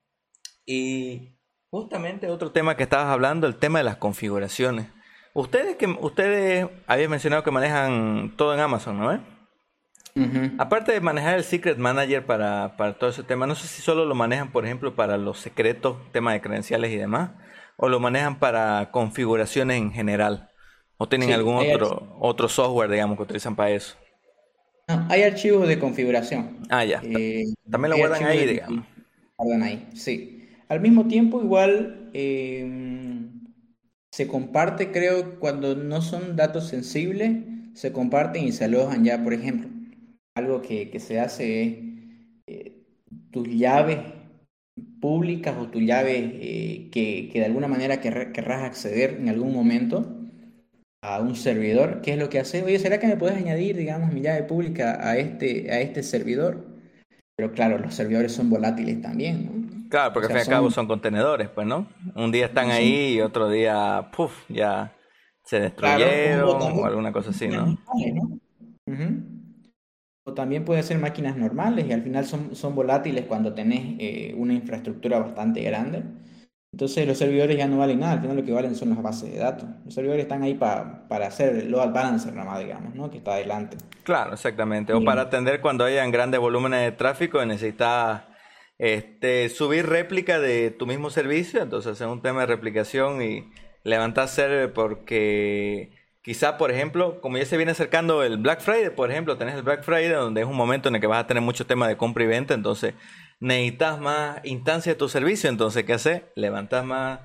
[0.65, 4.87] Y justamente otro tema que estabas hablando, el tema de las configuraciones.
[5.33, 9.40] Ustedes que ustedes habían mencionado que manejan todo en Amazon, ¿no?
[10.57, 14.05] Aparte de manejar el Secret Manager para, para, todo ese tema, no sé si solo
[14.05, 17.31] lo manejan, por ejemplo, para los secretos, tema de credenciales y demás,
[17.77, 20.49] o lo manejan para configuraciones en general,
[20.97, 23.95] o tienen algún otro, otro software, digamos, que utilizan para eso
[25.09, 26.59] hay archivos de configuración.
[26.69, 27.01] Ah, ya.
[27.03, 28.85] Eh, También lo guardan ahí, digamos.
[29.37, 30.49] Guardan ahí, sí.
[30.67, 33.29] Al mismo tiempo, igual eh,
[34.11, 37.43] se comparte, creo, cuando no son datos sensibles,
[37.73, 39.69] se comparten y se alojan ya, por ejemplo.
[40.35, 41.77] Algo que, se hace es
[42.47, 42.83] eh,
[43.31, 43.99] tus llaves
[44.99, 46.31] públicas o tus llaves
[46.91, 50.21] que, que, de alguna manera querrás acceder en algún momento
[51.03, 52.61] a un servidor, ¿qué es lo que hace?
[52.61, 56.67] Oye, ¿será que me puedes añadir, digamos, mi llave pública a este, a este servidor?
[57.35, 59.89] Pero claro, los servidores son volátiles también, ¿no?
[59.89, 61.87] Claro, porque al fin y al cabo son contenedores, pues, ¿no?
[62.15, 64.95] Un día están ahí y otro día, puff, ya
[65.43, 67.77] se destruyeron o alguna cosa así, ¿no?
[70.23, 74.35] O también puede ser máquinas normales y al final son, son volátiles cuando tenés eh,
[74.37, 76.03] una infraestructura bastante grande.
[76.73, 79.33] Entonces los servidores ya no valen nada, al final lo que valen son las bases
[79.33, 79.67] de datos.
[79.83, 83.09] Los servidores están ahí para hacer el load balancer nada más, digamos, ¿no?
[83.09, 83.77] Que está adelante.
[84.03, 84.93] Claro, exactamente.
[84.93, 88.23] O para atender cuando hayan grandes volúmenes de tráfico y necesitas
[88.77, 93.51] este, subir réplica de tu mismo servicio, entonces es un tema de replicación y
[93.83, 99.11] levantar server porque quizá, por ejemplo, como ya se viene acercando el Black Friday, por
[99.11, 101.43] ejemplo, tenés el Black Friday donde es un momento en el que vas a tener
[101.43, 102.93] mucho tema de compra y venta, entonces
[103.39, 105.49] necesitas más instancias de tu servicio.
[105.49, 106.21] Entonces, ¿qué haces?
[106.35, 107.19] Levantas más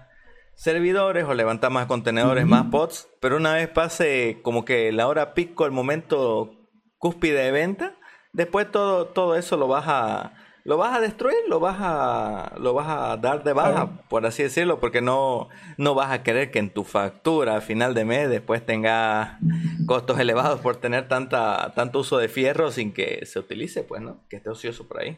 [0.54, 3.08] servidores o levantas más contenedores, más pods.
[3.20, 6.56] Pero una vez pase como que la hora pico, el momento
[6.98, 7.96] cúspide de venta,
[8.32, 10.32] después todo, todo eso lo vas a
[10.66, 14.42] lo vas a destruir, lo vas a lo vas a dar de baja, por así
[14.42, 15.48] decirlo, porque no
[15.78, 19.38] no vas a querer que en tu factura a final de mes después tenga
[19.86, 24.18] costos elevados por tener tanta tanto uso de fierro sin que se utilice, pues, ¿no?
[24.28, 25.16] Que esté ocioso por ahí.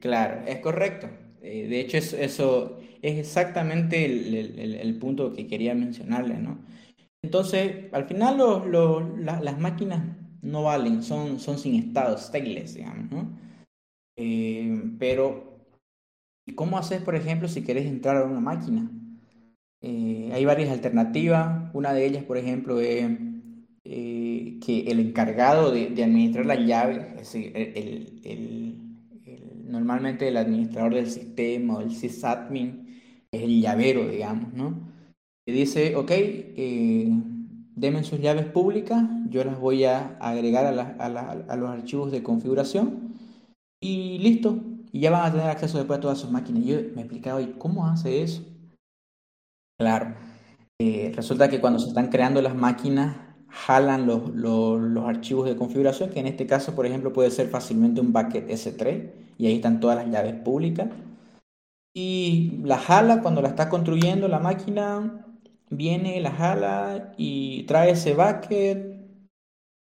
[0.00, 1.10] Claro, es correcto.
[1.42, 6.58] Eh, de hecho, eso, es exactamente el, punto que quería mencionarle, ¿no?
[7.22, 8.38] Entonces, al final
[9.18, 13.49] las máquinas no valen, son, son sin estado, stateless, digamos, ¿no?
[14.22, 15.64] Eh, pero,
[16.54, 18.90] ¿cómo haces, por ejemplo, si quieres entrar a una máquina?
[19.80, 21.70] Eh, hay varias alternativas.
[21.72, 23.08] Una de ellas, por ejemplo, es
[23.82, 27.16] que el encargado de, administrar la llave,
[29.64, 33.00] normalmente el administrador del sistema o el sysadmin
[33.32, 34.92] es el llavero, digamos, ¿no?
[35.46, 37.10] Que dice, ok, eh,
[38.02, 43.09] sus llaves públicas, yo las voy a agregar a, los archivos de configuración
[43.80, 44.60] y listo,
[44.92, 46.64] y ya van a tener acceso después a todas sus máquinas.
[46.64, 48.42] Yo me explicaba, ¿y cómo hace eso?
[49.78, 50.14] Claro,
[50.78, 53.16] eh, resulta que cuando se están creando las máquinas,
[53.48, 58.00] jalan los, los, archivos de configuración, que en este caso, por ejemplo, puede ser fácilmente
[58.00, 60.88] un bucket S3, y ahí están todas las llaves públicas.
[61.94, 65.26] Y la jala cuando la está construyendo la máquina,
[65.70, 69.00] viene, la jala y trae ese bucket,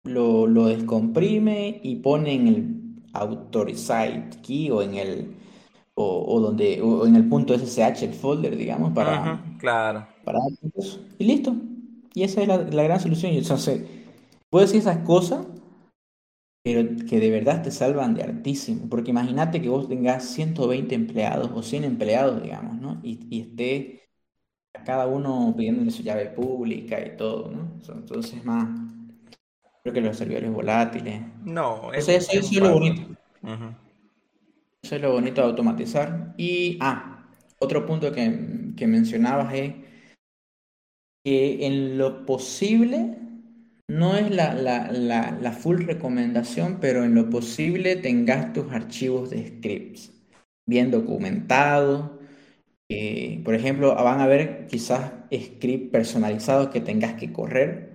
[0.05, 2.82] lo, lo descomprime y pone en el
[3.13, 5.37] authorized key o en el
[5.95, 10.07] o, donde o en el punto SSH el folder digamos para claro.
[10.25, 10.39] para
[11.19, 11.55] y listo.
[12.15, 13.33] Y esa es la, gran solución.
[13.33, 13.85] Entonces
[14.51, 15.47] puedo decir esas cosas
[16.65, 18.89] pero que de verdad te salvan de hartísimo.
[18.89, 24.03] Porque imagínate que vos tengas 120 empleados o 100 empleados digamos no y, y esté
[24.85, 28.69] cada uno pidiéndole su llave pública y todo no entonces más
[29.83, 31.21] creo que los servidores volátiles.
[31.45, 33.03] No eso, es, lo bonito.
[34.83, 36.35] Eso es lo bonito de automatizar.
[36.37, 37.27] Y, ah,
[37.59, 39.75] otro punto que, que mencionabas es
[41.25, 43.19] que en lo posible,
[43.89, 49.31] no es la, la, la, la, full recomendación, pero en lo posible tengas tus archivos
[49.31, 50.13] de scripts
[50.67, 52.11] bien documentados.
[53.45, 57.92] por ejemplo, van a haber quizás scripts personalizados que tengas que correr,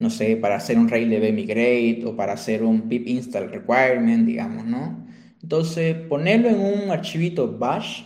[0.00, 4.64] no sé, para hacer un Rail migrate o para hacer un pip install requirement, digamos,
[4.64, 5.06] ¿no?
[5.42, 8.02] Entonces, ponerlo en un archivito bash,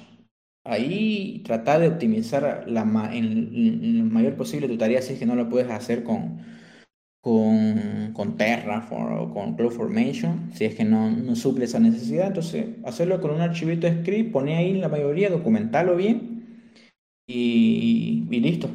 [0.64, 2.82] ahí tratar de optimizar la,
[3.12, 6.38] en, lo mayor posible tu tarea si es que no lo puedes hacer con,
[7.20, 12.28] con, con Terraform o con CloudFormation, si es que no, no, suple esa necesidad.
[12.28, 16.72] Entonces, hacerlo con un archivito script, poner ahí la mayoría, documentarlo bien
[17.26, 18.68] y listo.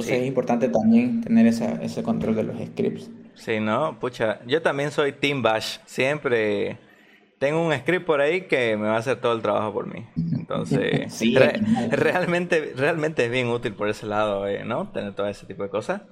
[0.00, 3.10] Entonces es importante también tener esa, ese control de los scripts.
[3.34, 5.78] Sí, no, pucha, yo también soy Team Bash.
[5.86, 6.78] Siempre
[7.38, 10.06] tengo un script por ahí que me va a hacer todo el trabajo por mí.
[10.16, 11.18] Entonces,
[11.90, 14.88] realmente, realmente es bien útil por ese lado, eh, ¿no?
[14.90, 16.02] Tener todo ese tipo de cosas.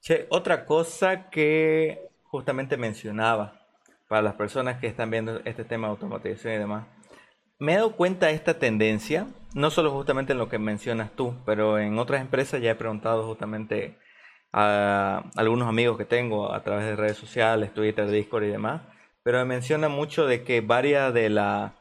[0.00, 3.60] Che, otra cosa que justamente mencionaba
[4.08, 6.86] para las personas que están viendo este tema de automatización y demás.
[7.58, 11.36] Me he dado cuenta de esta tendencia, no solo justamente en lo que mencionas tú,
[11.46, 13.96] pero en otras empresas ya he preguntado justamente
[14.52, 18.82] a algunos amigos que tengo a través de redes sociales, Twitter, Discord y demás,
[19.22, 21.74] pero me menciona mucho de que varias de la,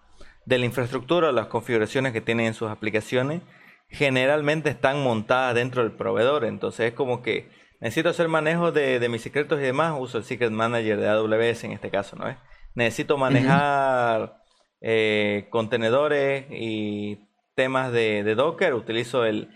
[0.45, 3.41] de la infraestructura, las configuraciones que tienen en sus aplicaciones,
[3.89, 7.49] generalmente están montadas dentro del proveedor, entonces es como que
[7.79, 11.71] necesito hacer manejo de, mis secretos y demás, uso el Secret Manager de AWS en
[11.73, 12.37] este caso, ¿no es?
[12.75, 14.42] Necesito manejar
[14.83, 17.17] eh, contenedores y
[17.55, 19.49] temas de, de Docker, utilizo el,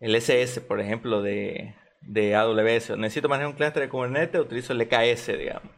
[0.00, 2.98] el SS, por ejemplo, de, de AWS.
[2.98, 5.70] Necesito manejar un cluster de Kubernetes, utilizo el EKS, digamos.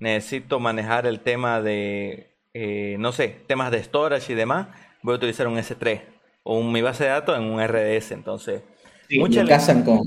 [0.00, 4.66] Necesito manejar el tema de, eh, no sé, temas de storage y demás,
[5.02, 6.02] voy a utilizar un S3
[6.42, 8.10] o un, mi base de datos en un RDS.
[8.10, 8.62] Entonces,
[9.08, 9.44] mucha,
[9.84, 10.00] con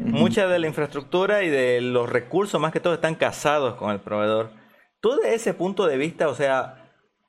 [0.00, 4.00] mucha de la infraestructura y de los recursos, más que todo, están casados con el
[4.00, 4.50] proveedor.
[5.00, 6.79] Tú de ese punto de vista, o sea,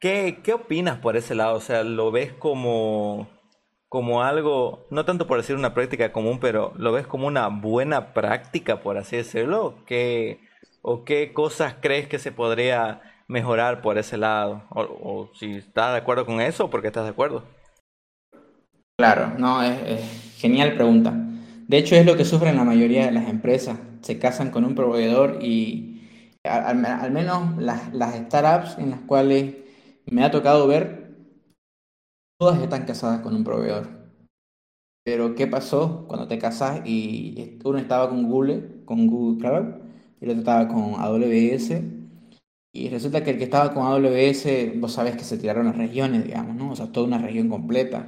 [0.01, 1.55] ¿qué, qué opinas por ese lado?
[1.55, 3.29] O sea, ¿lo ves como
[3.91, 8.13] como algo, no tanto por decir una práctica común, pero lo ves como una buena
[8.13, 9.75] práctica, por así decirlo?
[9.85, 10.39] ¿Qué,
[10.81, 14.63] ¿O qué cosas crees que se podría mejorar por ese lado?
[14.69, 17.43] O, si estás de acuerdo con eso, ¿por qué estás de acuerdo?
[18.97, 21.13] Claro, no, es, genial pregunta.
[21.67, 23.77] De hecho, es lo que sufren la mayoría de las empresas.
[24.03, 26.07] Se casan con un proveedor y
[26.45, 29.60] al, menos las, las startups en las cuales
[30.05, 31.01] me ha tocado ver
[32.41, 33.87] Todas están casadas con un proveedor.
[35.05, 39.75] Pero ¿qué pasó cuando te casas y uno estaba con Google, con Google Cloud,
[40.19, 41.83] y el otro estaba con AWS?
[42.73, 46.23] Y resulta que el que estaba con AWS, vos sabés que se tiraron las regiones,
[46.23, 46.71] digamos, ¿no?
[46.71, 48.07] O sea, toda una región completa.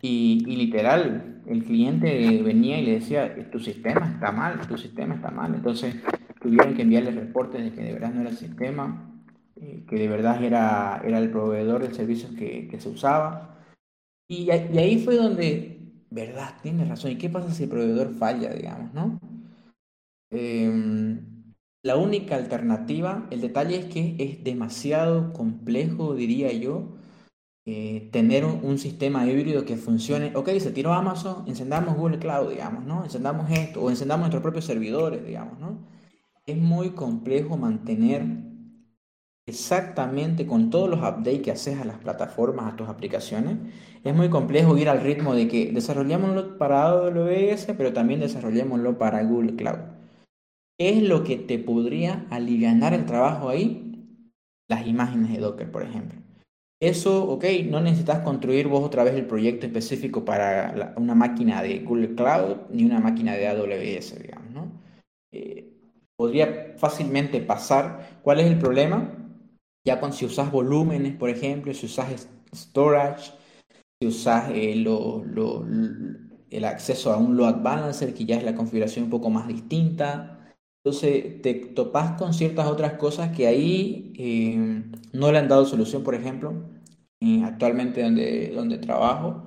[0.00, 5.16] Y, y, literal, el cliente venía y le decía, tu sistema está mal, tu sistema
[5.16, 5.52] está mal.
[5.56, 5.96] Entonces
[6.40, 9.15] tuvieron que enviarle reportes de que de verdad no era el sistema,
[9.56, 13.56] eh, que de verdad era, era el proveedor de servicios que, que se usaba.
[14.28, 15.80] Y, ahí fue donde,
[16.10, 17.12] verdad, tienes razón.
[17.12, 19.20] ¿Y qué pasa si el proveedor falla, digamos, no?
[20.30, 26.96] Em, la única alternativa, el detalle es que es demasiado complejo, diría yo,
[27.64, 30.32] eh, tener un, sistema híbrido que funcione.
[30.36, 33.04] Ok, se tiró Amazon, encendamos Google Cloud, digamos, ¿no?
[33.04, 35.78] Encendamos esto, o encendamos nuestros propios servidores, digamos, ¿no?
[36.46, 38.24] Es muy complejo mantener
[39.48, 43.56] exactamente con todos los updates que haces a las plataformas, a tus aplicaciones,
[44.02, 49.22] es muy complejo ir al ritmo de que desarrollémoslo para AWS, pero también desarrollémoslo para
[49.22, 49.78] Google Cloud.
[50.78, 53.82] ¿Qué es lo que te podría aliviar el trabajo ahí?
[54.68, 56.20] Las imágenes de Docker, por ejemplo.
[56.80, 61.78] Eso, ok, no necesitas construir vos otra vez el proyecto específico para una máquina de
[61.78, 64.82] Google Cloud ni una máquina de AWS, digamos, ¿no?
[65.32, 65.72] Eh,
[66.16, 68.20] podría fácilmente pasar.
[68.22, 69.25] ¿Cuál es el problema?
[69.86, 73.30] Ya con si usas volúmenes, por ejemplo, si usas storage,
[74.00, 74.72] si usas eh,
[76.50, 80.54] el acceso a un load balancer, que ya es la configuración un poco más distinta.
[80.84, 86.02] Entonces te topas con ciertas otras cosas que ahí eh, no le han dado solución,
[86.02, 86.68] por ejemplo,
[87.44, 89.46] actualmente donde, donde trabajo,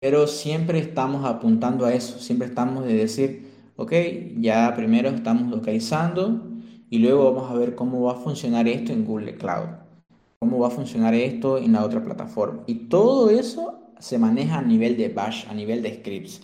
[0.00, 3.46] pero siempre estamos apuntando a eso, siempre estamos de decir,
[3.76, 3.92] ok,
[4.38, 6.55] ya primero estamos localizando
[6.90, 9.68] y luego vamos a ver cómo va a funcionar esto en Google Cloud,
[10.38, 12.62] cómo va a funcionar esto en la otra plataforma.
[12.66, 16.42] Y todo eso se maneja a nivel de bash, a nivel de scripts.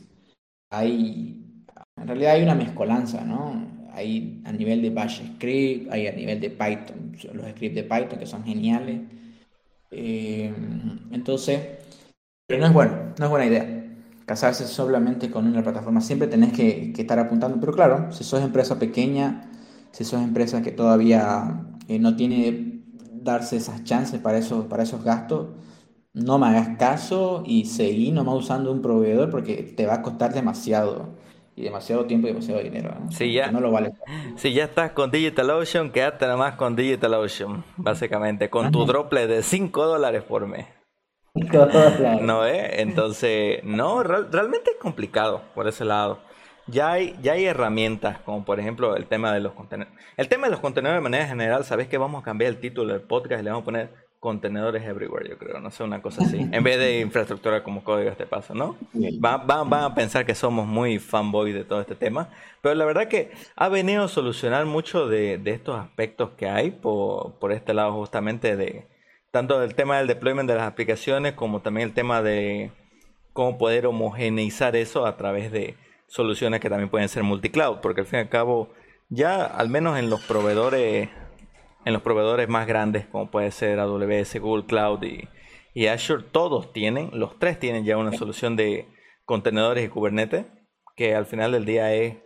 [0.71, 1.65] Hay,
[1.97, 3.67] en realidad hay una mezcolanza, ¿no?
[3.93, 8.19] Hay a nivel de bash script, hay a nivel de Python, los scripts de Python
[8.19, 9.01] que son geniales.
[9.91, 10.53] Eh,
[11.11, 11.61] entonces,
[12.47, 13.83] pero no es bueno, no es buena idea
[14.27, 16.01] casarse solamente con una plataforma.
[16.01, 17.59] Siempre tenés que, estar apuntando.
[17.61, 19.51] Pero claro, si sos empresa pequeña,
[19.93, 22.83] si sos empresa que todavía eh, no tiene
[23.13, 25.49] darse esas chances para esos, para esos gastos,
[26.15, 30.33] no me hagas caso y seguí nomás usando un proveedor porque te va a costar
[30.35, 31.21] demasiado.
[31.55, 32.97] Y demasiado tiempo y demasiado dinero.
[33.11, 33.93] Si ya, no lo vale.
[34.37, 39.85] Si ya estás con DigitalOcean, quédate nomás con DigitalOcean, básicamente, con tu droplet de 5
[39.85, 40.67] dólares por mes.
[42.23, 42.81] no, ¿eh?
[42.81, 46.21] Entonces, no, realmente es complicado por ese lado.
[46.67, 49.99] Ya hay, ya hay herramientas, como por ejemplo el tema de los contenedores.
[50.17, 52.93] El tema de los contenedores de manera general, ¿sabes que vamos a cambiar el título
[52.93, 56.23] del podcast y le vamos a poner contenedores everywhere, yo creo, no sé, una cosa
[56.23, 56.39] así.
[56.53, 58.77] En vez de infraestructura como código este paso, ¿no?
[59.19, 62.29] Van, van, a pensar que somos muy fanboy de todo este tema,
[62.61, 66.71] pero la verdad que ha venido a solucionar mucho de, de estos aspectos que hay
[66.71, 68.87] por, por este lado justamente de
[69.33, 72.71] tanto del tema del deployment de las aplicaciones como también el tema de
[73.33, 75.75] cómo poder homogeneizar eso a través de
[76.13, 78.71] soluciones que también pueden ser multicloud, porque al fin y al cabo
[79.09, 81.09] ya al menos en los proveedores
[81.85, 85.03] en los proveedores más grandes como puede ser AWS, Google Cloud
[85.75, 88.87] y, Azure, todos tienen, los tres tienen ya una solución de
[89.25, 90.45] contenedores y Kubernetes
[90.97, 92.17] que al final del día es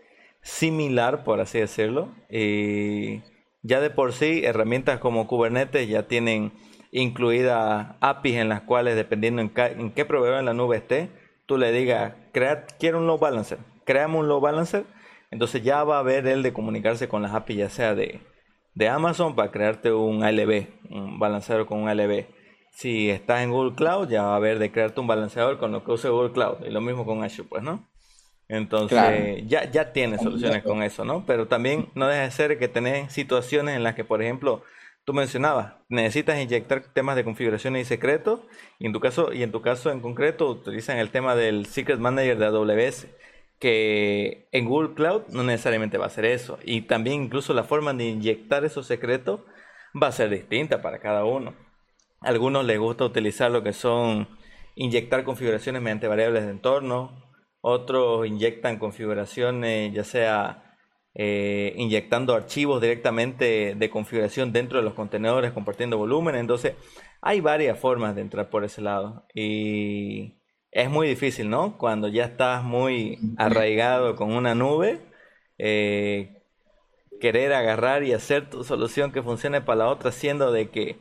[0.43, 2.09] similar, por así decirlo.
[2.28, 3.22] Y
[3.62, 6.53] ya de por sí, herramientas como Kubernetes ya tienen
[6.91, 11.09] incluidas APIs en las cuales, dependiendo en, qué proveedor en la nube esté,
[11.47, 12.14] tú le digas,
[12.80, 14.84] quiero un load balancer, creamos un load balancer,
[15.30, 18.20] entonces ya va a ver él de comunicarse con las APIs, ya sea de,
[18.74, 22.26] de Amazon para crearte un ALB, un balanceador con un ALB.
[22.70, 25.82] Si estás en Google Cloud, ya va a haber de crearte un balanceador con lo
[25.82, 26.66] que use Google Cloud.
[26.66, 27.89] Y lo mismo con Azure, pues, ¿no?
[28.49, 31.24] Entonces, ya, ya tiene soluciones con eso, ¿no?
[31.26, 34.62] Pero también no deja de ser que tenés situaciones en las que, por ejemplo,
[35.05, 38.41] tú mencionabas, necesitas inyectar temas de configuraciones y secretos,
[38.78, 41.99] y en tu caso, y en tu caso en concreto, utilizan el tema del Secret
[41.99, 43.07] Manager de AWS,
[43.59, 46.59] que en Google Cloud no necesariamente va a ser eso.
[46.64, 49.40] Y también incluso la forma de inyectar esos secretos
[50.00, 51.54] va a ser distinta para cada uno.
[52.20, 54.28] Algunos les gusta utilizar lo que son
[54.74, 57.24] inyectar configuraciones mediante variables de entorno,
[57.61, 60.66] otros inyectan configuraciones ya sea
[61.14, 66.34] eh, inyectando archivos directamente de configuración dentro de los contenedores, compartiendo volumen.
[66.36, 66.74] Entonces,
[67.22, 69.26] hay varias formas de entrar por ese lado.
[69.34, 70.34] Y
[70.76, 71.78] es muy difícil, ¿no?
[71.78, 75.00] Cuando ya estás muy arraigado con una nube,
[75.56, 76.42] eh,
[77.18, 80.98] querer agarrar y hacer tu solución que funcione para la otra, siendo de que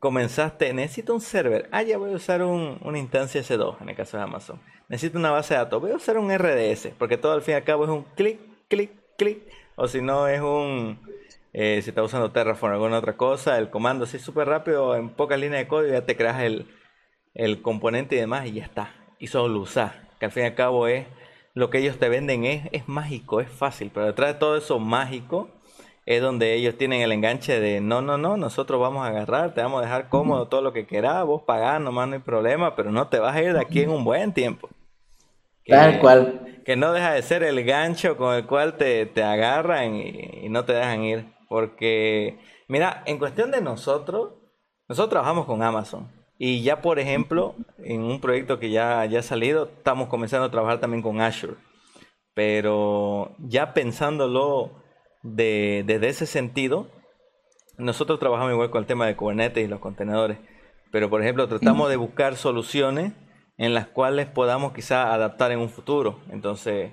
[0.00, 3.94] comenzaste, necesito un server, ah, ya voy a usar un, una instancia S2 en el
[3.94, 7.32] caso de Amazon, necesito una base de datos, voy a usar un RDS, porque todo
[7.32, 9.40] al fin y al cabo es un clic, clic, clic,
[9.76, 10.98] o si no es un,
[11.52, 15.10] eh, si estás usando Terraform o alguna otra cosa, el comando así súper rápido, en
[15.10, 16.66] pocas líneas de código ya te creas el,
[17.34, 18.92] el componente y demás y ya está,
[19.22, 21.06] y solo lo usas, que al fin y al cabo es,
[21.54, 24.78] lo que ellos te venden es, es mágico, es fácil, pero detrás de todo eso
[24.80, 25.48] mágico,
[26.06, 29.62] es donde ellos tienen el enganche de no, no, no, nosotros vamos a agarrar, te
[29.62, 32.90] vamos a dejar cómodo todo lo que quieras, vos pagás, nomás no hay problema, pero
[32.90, 34.68] no te vas a ir de aquí en un buen tiempo.
[35.64, 40.48] Tal cual que no deja de ser el gancho con el cual te, agarran y,
[40.48, 41.32] no te dejan ir.
[41.48, 44.32] Porque, mira, en cuestión de nosotros,
[44.88, 46.10] nosotros trabajamos con Amazon.
[46.44, 50.50] Y ya, por ejemplo, en un proyecto que ya, ya ha salido, estamos comenzando a
[50.50, 51.54] trabajar también con Azure.
[52.34, 54.72] Pero ya pensándolo
[55.22, 56.88] de, desde ese sentido,
[57.78, 60.38] nosotros trabajamos igual con el tema de Kubernetes y los contenedores.
[60.90, 63.12] Pero, por ejemplo, tratamos de buscar soluciones
[63.56, 66.18] en las cuales podamos quizá adaptar en un futuro.
[66.28, 66.90] Entonces,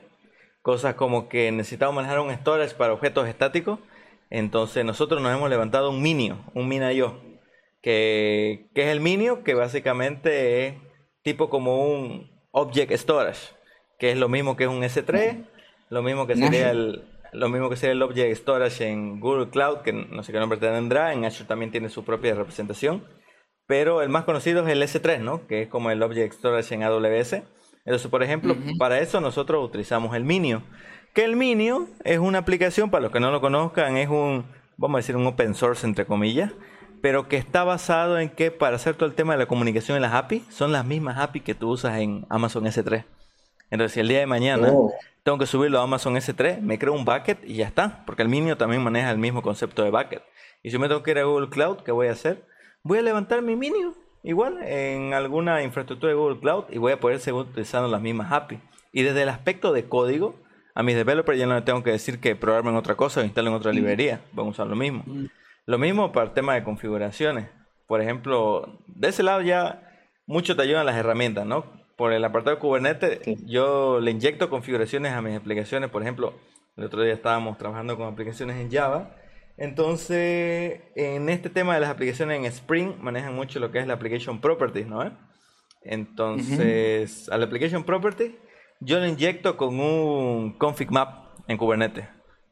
[0.61, 3.79] cosas como que necesitamos manejar un storage para objetos estáticos.
[4.29, 7.19] Entonces, nosotros nos hemos levantado un minio, un mina-yo,
[7.81, 10.73] que, que, es el minio, que básicamente es
[11.23, 13.51] tipo como un object storage,
[13.97, 15.45] que es lo mismo que es un S3,
[15.89, 19.79] lo mismo que sería el, lo mismo que sería el Object Storage en Google Cloud,
[19.79, 23.03] que no sé qué nombre tendrá, en Azure también tiene su propia representación
[23.69, 25.45] pero el más conocido es el S3, ¿no?
[25.45, 27.43] Que es como el Object Storage en AWS.
[27.85, 30.63] Entonces, por ejemplo, para eso nosotros utilizamos el Minio,
[31.13, 34.95] Que el Minio es una aplicación, para los que no lo conozcan, es un, vamos
[34.95, 36.51] a decir, un open source entre comillas,
[37.01, 40.01] pero que está basado en que para hacer todo el tema de la comunicación en
[40.01, 43.05] las API, son las mismas API que tú usas en Amazon S3.
[43.71, 44.91] Entonces, si el día de mañana oh.
[45.23, 48.29] tengo que subirlo a Amazon S3, me creo un bucket y ya está, porque el
[48.29, 50.23] Minio también maneja el mismo concepto de bucket.
[50.63, 52.45] Y si me tengo que ir a Google Cloud, ¿qué voy a hacer?
[52.83, 56.99] Voy a levantar mi Minio igual en alguna infraestructura de Google Cloud y voy a
[56.99, 58.59] poder seguir utilizando las mismas API.
[58.91, 60.35] Y desde el aspecto de código,
[60.73, 63.53] a mis developers ya no les tengo que decir que programen otra cosa o instalen
[63.53, 65.03] otra librería, van a usar lo mismo.
[65.69, 67.49] Lo mismo para el tema de configuraciones.
[67.87, 69.83] Por ejemplo, de ese lado ya
[70.25, 71.65] mucho te ayudan las herramientas, ¿no?
[71.95, 75.89] Por el apartado de Kubernetes, yo le inyecto configuraciones a mis aplicaciones.
[75.89, 76.33] Por ejemplo,
[76.75, 79.15] el otro día estábamos trabajando con aplicaciones en Java
[79.59, 83.95] entonces, en este tema de las aplicaciones en Spring, manejan mucho lo que es la
[83.95, 85.03] Application Properties, ¿no?
[85.81, 88.37] Entonces, a la Application Property,
[88.79, 92.07] yo lo inyecto con un config map en Kubernetes.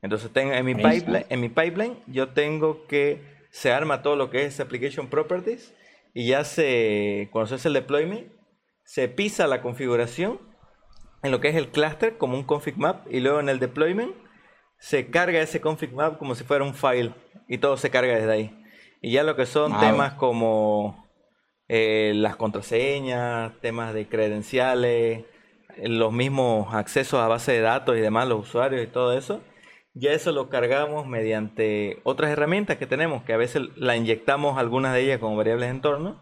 [0.07, 4.29] Entonces, tengo, en, mi pipeline, en mi pipeline, yo tengo que se arma todo lo
[4.29, 5.73] que es Application Properties
[6.13, 8.31] y ya se, cuando se hace el deployment,
[8.85, 10.39] se pisa la configuración
[11.23, 14.15] en lo que es el cluster como un config map y luego en el deployment
[14.79, 17.13] se carga ese config map como si fuera un file
[17.49, 18.63] y todo se carga desde ahí.
[19.01, 21.05] Y ya lo que son temas como
[21.67, 25.25] eh, las contraseñas, temas de credenciales,
[25.83, 29.41] los mismos accesos a base de datos y demás, los usuarios y todo eso,
[29.99, 34.93] ya eso lo cargamos mediante otras herramientas que tenemos, que a veces la inyectamos algunas
[34.93, 36.21] de ellas con variables de entorno,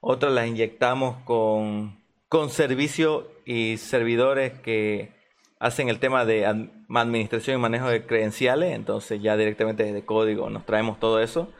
[0.00, 5.12] otras las inyectamos con, con servicios y servidores que
[5.58, 10.66] hacen el tema de administración y manejo de credenciales, entonces ya directamente desde código nos
[10.66, 11.52] traemos todo eso,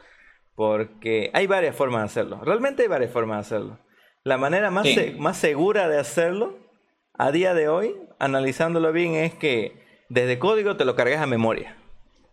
[0.55, 3.79] porque hay varias formas de hacerlo, realmente hay varias formas de hacerlo.
[4.23, 4.87] La manera más,
[5.17, 6.57] más segura de hacerlo
[7.13, 11.77] a día de hoy, analizándolo bien, es que desde código te lo cargas a memoria.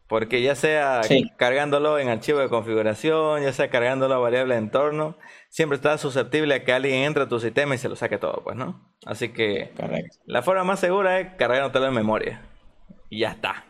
[0.08, 1.00] Porque ya sea
[1.38, 5.16] cargándolo en archivo de configuración, ya sea cargándolo a variable de entorno,
[5.48, 8.42] siempre está susceptible a que alguien entre a tu sistema y se lo saque todo,
[8.44, 8.92] pues, ¿no?
[9.06, 9.72] Así que
[10.26, 12.42] la forma más segura es cargándolo en memoria.
[13.08, 13.64] Y ya está.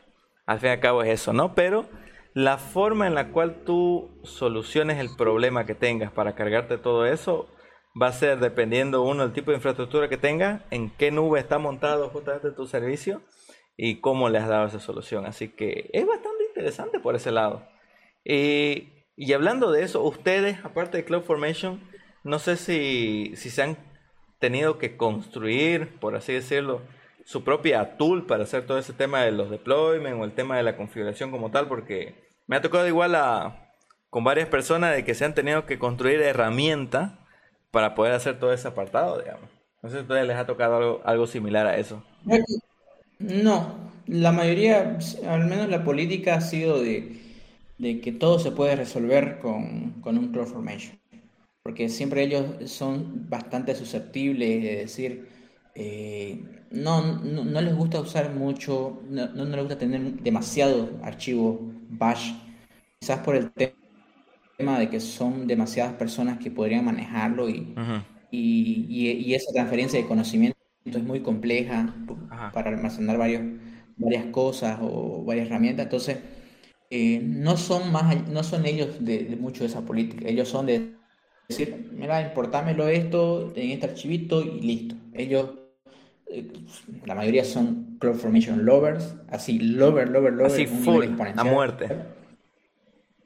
[0.44, 1.54] Al fin y al cabo es eso, ¿no?
[1.54, 1.86] Pero
[2.34, 7.48] la forma en la cual tú soluciones el problema que tengas para cargarte todo eso
[8.00, 11.58] va a ser dependiendo uno del tipo de infraestructura que tengas, en qué nube está
[11.58, 13.20] montado justamente tu servicio
[13.84, 15.26] y cómo le has dado esa solución.
[15.26, 17.66] Así que es bastante interesante por ese lado.
[18.24, 21.80] y hablando de eso, ustedes, aparte de CloudFormation,
[22.22, 23.76] no sé si, si se han
[24.38, 26.82] tenido que construir, por así decirlo,
[27.24, 30.62] su propia tool para hacer todo ese tema de los deployments o el tema de
[30.62, 32.14] la configuración como tal, porque
[32.46, 33.72] me ha tocado igual a,
[34.10, 37.14] con varias personas de que se han tenido que construir herramientas
[37.72, 39.50] para poder hacer todo ese apartado, digamos.
[39.82, 42.04] No sé si a ustedes les ha tocado algo, algo similar a eso.
[43.22, 47.20] No, la mayoría, al menos la política ha sido de,
[47.78, 50.98] que todo se puede resolver con, un CloudFormation.
[51.62, 55.28] Porque siempre ellos son bastante susceptibles de decir,
[55.76, 62.32] eh, no, no, les gusta usar mucho, no, no, les gusta tener demasiado archivo bash,
[62.98, 63.52] quizás por el
[64.56, 67.74] tema de que son demasiadas personas que podrían manejarlo y,
[68.32, 71.94] y esa transferencia de conocimiento es muy compleja
[72.52, 73.42] para almacenar varios,
[73.96, 75.86] varias cosas o varias herramientas.
[75.86, 76.18] Entonces,
[76.90, 80.28] eh, no, son más, no son ellos de, mucho de esa política.
[80.28, 80.94] Ellos son de
[81.48, 84.96] decir, mira, importámelo esto en este archivito y listo.
[85.14, 85.50] Ellos,
[86.26, 86.52] eh,
[87.06, 90.52] la mayoría son CloudFormation lovers, así, lover, lover, lover.
[90.52, 91.06] Así, full,
[91.36, 91.88] a muerte.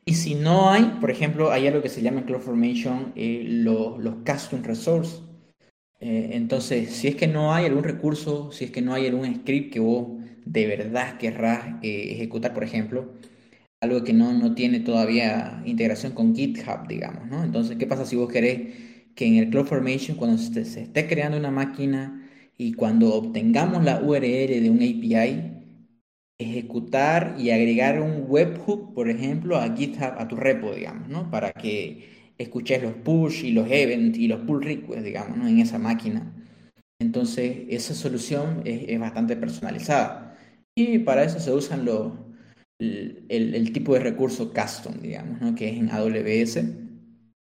[0.04, 4.14] Y si no hay, por ejemplo, hay algo que se llama CloudFormation eh, los, los
[4.24, 5.25] custom resources
[6.00, 9.34] eh, entonces, si es que no hay algún recurso, si es que no hay algún
[9.36, 10.08] script que vos
[10.44, 13.14] de verdad querrás eh, ejecutar, por ejemplo,
[13.80, 17.44] algo que no, no, tiene todavía integración con GitHub, digamos, ¿no?
[17.44, 18.74] Entonces, ¿qué pasa si vos querés
[19.14, 22.28] que en el CloudFormation, cuando se, se esté creando una máquina
[22.58, 25.56] y cuando obtengamos la URL de un API,
[26.38, 31.30] ejecutar y agregar un webhook, por ejemplo, a GitHub, a tu repo, digamos, ¿no?
[31.30, 35.48] Para que escuches los push y los event y los pull requests, digamos, ¿no?
[35.48, 36.32] en esa máquina.
[36.98, 40.36] Entonces, esa solución es, bastante personalizada.
[40.74, 42.12] Y para eso se usan los,
[42.78, 45.54] el, tipo de recurso custom, digamos, ¿no?
[45.54, 46.56] que es en AWS.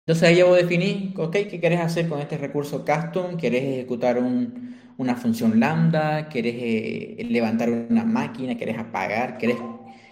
[0.05, 3.37] Entonces ahí ya vos definís, ok, ¿qué querés hacer con este recurso custom?
[3.37, 6.29] ¿Querés ejecutar un, una función lambda?
[6.29, 8.57] ¿Querés eh, levantar una máquina?
[8.57, 9.39] ¿Querés apagar?
[9.39, 9.59] ¿Querés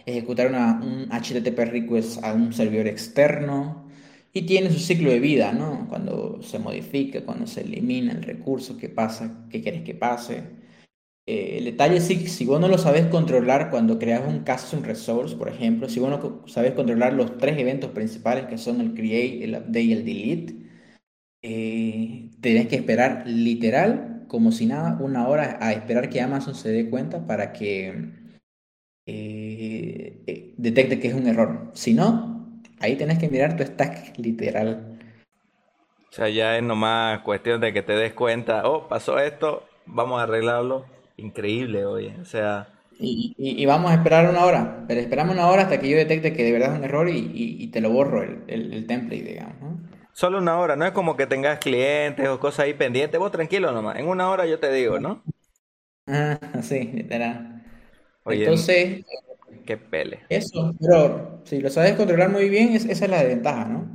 [0.07, 3.80] ejecutar una, un HTTP request a un servidor externo?
[4.33, 5.87] Y tiene su ciclo de vida, ¿no?
[5.89, 10.45] Cuando se modifica, cuando se elimina el recurso, qué pasa, qué quieres que pase.
[11.26, 14.83] eh, el detalle es si, si vos no lo sabes controlar cuando creas un custom
[14.83, 18.95] resource, por ejemplo, si vos no sabes controlar los tres eventos principales que son el
[18.95, 20.57] create, el update y el delete,
[21.43, 26.70] eh, tenés que esperar literal, como si nada, una hora a esperar que Amazon se
[26.70, 28.12] dé cuenta para que
[29.07, 31.70] eh, detecte que es un error.
[31.74, 32.39] Si no,
[32.81, 34.99] ahí tenés que mirar tu stack literal.
[36.11, 40.18] O sea, ya es nomás cuestión de que te des cuenta, oh, pasó esto, vamos
[40.18, 40.87] a arreglarlo.
[41.16, 42.16] Increíble, oye.
[42.20, 42.68] O sea...
[43.03, 46.45] Y, vamos a esperar una hora, pero esperamos una hora hasta que yo detecte que
[46.45, 49.81] de verdad es un error y, te lo borro el, el, template, digamos.
[50.12, 53.72] Solo una hora, no es como que tengas clientes o cosas ahí pendientes, vos tranquilo
[53.72, 55.22] nomás, en una hora yo te digo, ¿no?
[56.07, 57.62] Ah, sí, literal.
[58.26, 59.07] Entonces,
[59.65, 60.21] qué pele.
[60.29, 63.87] Eso, pero si lo sabes controlar muy bien, esa es la ventaja, ¿no?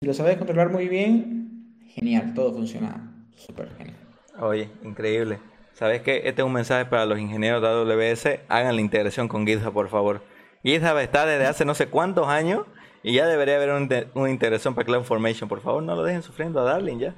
[0.00, 3.96] Si lo sabes controlar muy bien, genial, todo funciona súper genial.
[4.38, 5.38] Oye, increíble.
[5.72, 6.22] ¿Sabes qué?
[6.24, 8.40] Este es un mensaje para los ingenieros de AWS.
[8.48, 10.22] Hagan la integración con GitHub, por favor.
[10.62, 12.66] GitHub está desde hace no sé cuántos años
[13.02, 13.70] y ya debería haber
[14.14, 15.48] una integración para CloudFormation.
[15.48, 17.14] Por favor, no lo dejen sufriendo a Darling ya.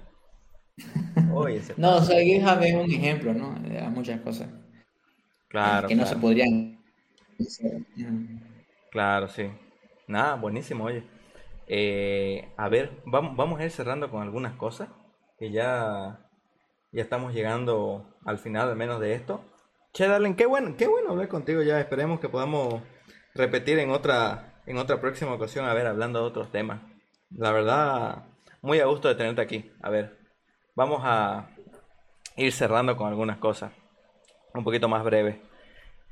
[1.76, 3.54] no, o sea, GitHub es un ejemplo, ¿no?
[3.60, 4.48] De muchas cosas.
[5.48, 5.88] Claro.
[5.88, 6.77] Que no se podrían.
[8.90, 9.50] Claro, sí.
[10.06, 11.02] Nada, buenísimo, oye.
[11.66, 14.88] Eh, a ver, vamos, vamos a ir cerrando con algunas cosas
[15.38, 16.18] que ya,
[16.92, 19.44] ya estamos llegando al final al menos de esto.
[19.92, 21.80] Che, Darling, qué bueno, qué bueno hablar contigo ya.
[21.80, 22.82] Esperemos que podamos
[23.34, 26.80] repetir en otra, en otra próxima ocasión, a ver, hablando de otros temas.
[27.30, 28.24] La verdad,
[28.62, 29.70] muy a gusto de tenerte aquí.
[29.82, 30.18] A ver,
[30.74, 31.50] vamos a
[32.36, 33.72] ir cerrando con algunas cosas
[34.54, 35.42] un poquito más breve.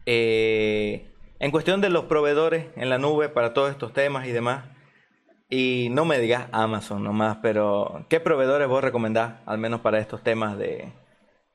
[0.04, 4.64] Eh, en cuestión de los proveedores en la nube para todos estos temas y demás,
[5.48, 10.22] y no me digas Amazon nomás, pero ¿qué proveedores vos recomendás, al menos para estos
[10.22, 10.92] temas de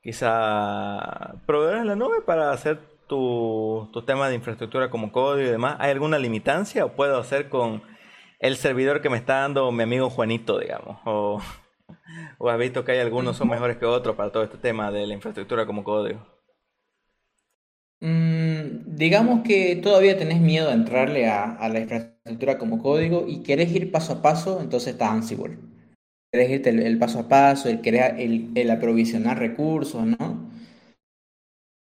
[0.02, 5.50] quizá proveedores en la nube para hacer tus tu temas de infraestructura como código y
[5.50, 5.76] demás?
[5.78, 7.82] ¿Hay alguna limitancia o puedo hacer con
[8.38, 10.98] el servidor que me está dando mi amigo Juanito, digamos?
[11.04, 11.40] O,
[12.38, 15.06] o has visto que hay algunos son mejores que otros para todo este tema de
[15.06, 16.26] la infraestructura como código.
[18.00, 18.41] Mm,
[19.02, 23.90] digamos que todavía tenés miedo a entrarle a, la infraestructura como código y querés ir
[23.90, 25.58] paso a paso, entonces está Ansible.
[26.32, 30.50] Querés irte el, paso a paso, el, crear, el, aprovisionar recursos, ¿no?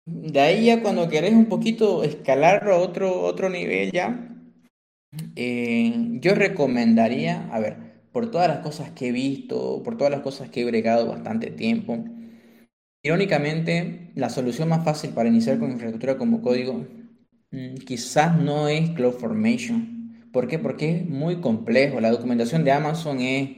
[0.05, 4.29] De ahí ya cuando querés un poquito escalarlo a otro, otro nivel ya,
[5.37, 7.77] eh, yo recomendaría, a ver,
[8.11, 11.51] por todas las cosas que he visto, por todas las cosas que he bregado bastante
[11.51, 12.03] tiempo,
[13.07, 16.85] Irónicamente, la solución más fácil para iniciar con infraestructura como código
[17.85, 20.29] quizás no es CloudFormation.
[20.31, 20.59] ¿Por qué?
[20.59, 21.99] Porque es muy complejo.
[21.99, 23.57] La documentación de Amazon es,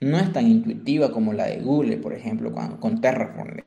[0.00, 3.62] no es tan intuitiva como la de Google, por ejemplo, con, Terraform.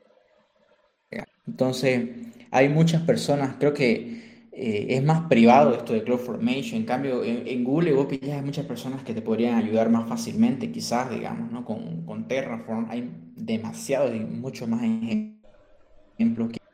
[1.46, 2.08] Entonces,
[2.50, 6.80] hay muchas personas, creo que eh, es más privado esto de CloudFormation.
[6.80, 11.10] En cambio, en, Google vos pillas muchas personas que te podrían ayudar más fácilmente, quizás,
[11.10, 11.64] digamos, ¿no?
[11.64, 14.82] Con, con Terraform hay demasiados y muchos más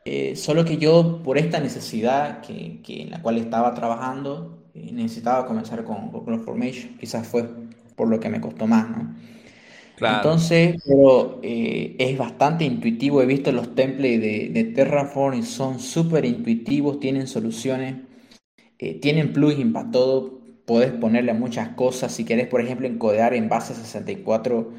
[0.03, 4.91] Eh, solo que yo, por esta necesidad que, que en la cual estaba trabajando, eh,
[4.91, 6.97] necesitaba comenzar con, con CloudFormation.
[6.97, 7.47] Quizás fue
[7.95, 9.15] por lo que me costó más, ¿no?
[10.03, 13.21] Entonces, pero eh, es bastante intuitivo.
[13.21, 17.97] He visto los templates de, de Terraform y son súper intuitivos, tienen soluciones,
[19.01, 20.41] tienen plugin para todo.
[20.65, 22.11] Podés ponerle muchas cosas.
[22.11, 24.71] Si querés, por ejemplo, encodear en base 64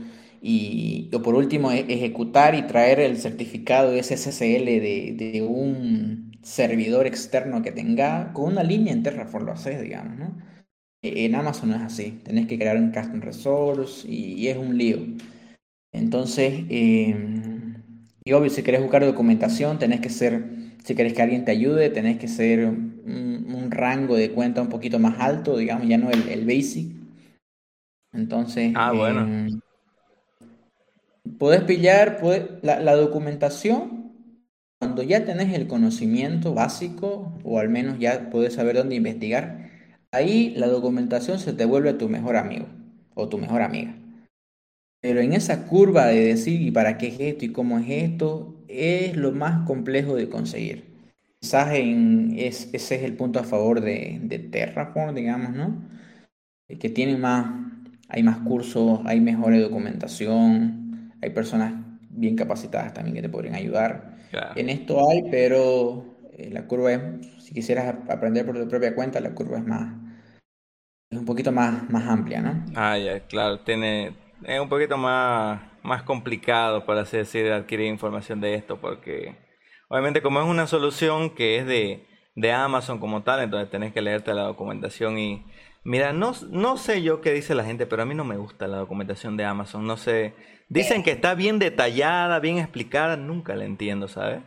[0.44, 7.62] y por último, e-, ejecutar y traer el certificado SSL de, de un servidor externo
[7.62, 10.36] que tenga con una línea en Terraform lo haces, digamos, ¿no?
[11.02, 14.76] E-, en Amazon no es así, tenés que crear un custom resource y, es un
[14.76, 14.98] lío.
[15.92, 17.74] Entonces, em,
[18.24, 20.44] y obvio, si querés buscar documentación, tenés que ser,
[20.84, 24.98] si querés que alguien te ayude, tenés que ser un, rango de cuenta un poquito
[24.98, 26.92] más alto, digamos, ya no el, el basic.
[28.12, 29.22] Entonces, ah, bueno.
[29.22, 29.60] Em,
[31.38, 32.20] Podés pillar
[32.62, 34.12] la, documentación
[34.80, 39.70] cuando ya tenés el conocimiento básico o al menos ya podés saber dónde investigar.
[40.10, 42.66] Ahí la documentación se te vuelve tu mejor amigo
[43.14, 43.94] o tu mejor amiga.
[45.00, 48.56] Pero en esa curva de decir y para qué es esto y cómo es esto,
[48.66, 50.84] es lo más complejo de conseguir.
[51.40, 55.88] Quizás ese es el punto a favor de, de Terraform, digamos, ¿no?
[56.68, 57.46] Que tiene más,
[58.08, 60.81] hay más cursos, hay mejor documentación,
[61.22, 61.72] hay personas
[62.10, 64.18] bien capacitadas también que te podrían ayudar.
[64.54, 67.00] En esto hay, pero eh, la curva es,
[67.38, 69.94] si quisieras aprender por tu propia cuenta, la curva es más,
[71.10, 72.64] es un poquito más, más amplia, ¿no?
[72.74, 78.40] Ah, ya, claro, tiene, es un poquito más, más complicado, por así decir, adquirir información
[78.40, 79.36] de esto, porque
[79.92, 84.00] Obviamente como es una solución que es de, de Amazon como tal, entonces tenés que
[84.00, 85.44] leerte la documentación y...
[85.84, 88.66] Mira, no, no sé yo qué dice la gente, pero a mí no me gusta
[88.68, 89.86] la documentación de Amazon.
[89.86, 90.32] No sé.
[90.72, 94.42] Dicen que está bien detallada, bien explicada, nunca la entiendo, ¿sabes?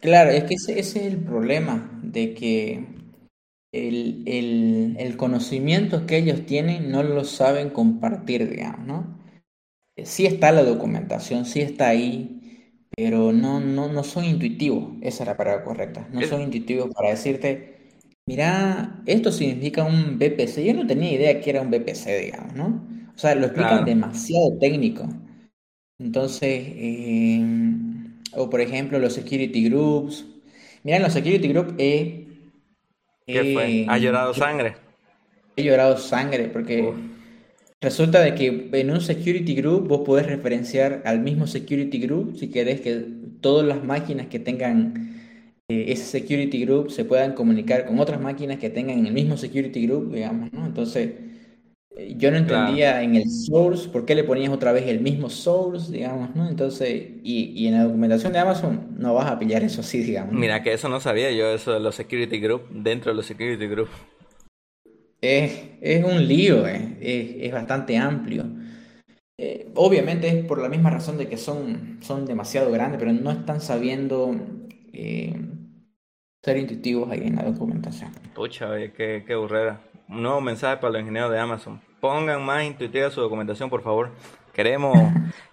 [0.00, 2.84] Claro, es que ese, ese es el problema, de que
[3.72, 9.20] el, el, el conocimiento que ellos tienen no lo saben compartir, digamos, ¿no?
[10.04, 15.28] Sí está la documentación, sí está ahí, pero no, no, no son intuitivos, esa es
[15.28, 17.78] la palabra correcta, no son intuitivos para decirte,
[18.26, 22.99] mira, esto significa un BPC, yo no tenía idea que era un BPC, digamos, ¿no?
[23.20, 25.06] O sea, lo explican demasiado técnico.
[25.98, 27.44] Entonces, eh,
[28.32, 30.24] o por ejemplo, los security groups.
[30.84, 32.28] Mira, en los security groups he...
[33.26, 33.84] ¿Qué fue?
[33.86, 34.74] ¿Ha llorado sangre?
[35.54, 36.94] He llorado sangre porque...
[37.82, 42.48] Resulta de que en un security group vos podés referenciar al mismo security group si
[42.48, 43.04] querés que
[43.42, 45.20] todas las máquinas que tengan
[45.68, 49.86] eh, ese security group se puedan comunicar con otras máquinas que tengan el mismo security
[49.86, 50.64] group, digamos, ¿no?
[50.64, 51.12] Entonces,
[52.16, 55.92] yo no entendía en el source por qué le ponías otra vez el mismo source,
[55.92, 56.48] digamos, ¿no?
[56.48, 60.32] Entonces, y, y en la documentación de Amazon no vas a pillar eso así, digamos.
[60.32, 63.66] Mira, que eso no sabía yo, eso de los security group dentro de los security
[63.66, 63.88] group.
[65.20, 68.46] Es, un lío, eh, es, bastante amplio.
[69.36, 73.30] Eh, obviamente es por la misma razón de que son, son demasiado grandes, pero no
[73.30, 74.34] están sabiendo
[74.92, 75.34] eh,
[76.42, 78.12] ser intuitivos ahí en la documentación.
[78.34, 79.80] Pucha, oye, qué, qué burrera.
[80.10, 81.80] Un nuevo mensaje para los ingenieros de Amazon.
[82.00, 84.10] Pongan más intuitiva su documentación, por favor.
[84.52, 84.98] Queremos,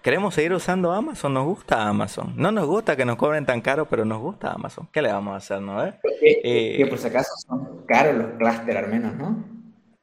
[0.01, 2.33] queremos seguir usando Amazon, nos gusta Amazon.
[2.35, 4.89] No nos gusta que nos cobren tan caro, pero nos gusta Amazon.
[4.91, 5.77] ¿Qué le vamos a hacer, no?
[6.19, 9.45] Que, por si acaso son caros los clusters al menos, ¿no?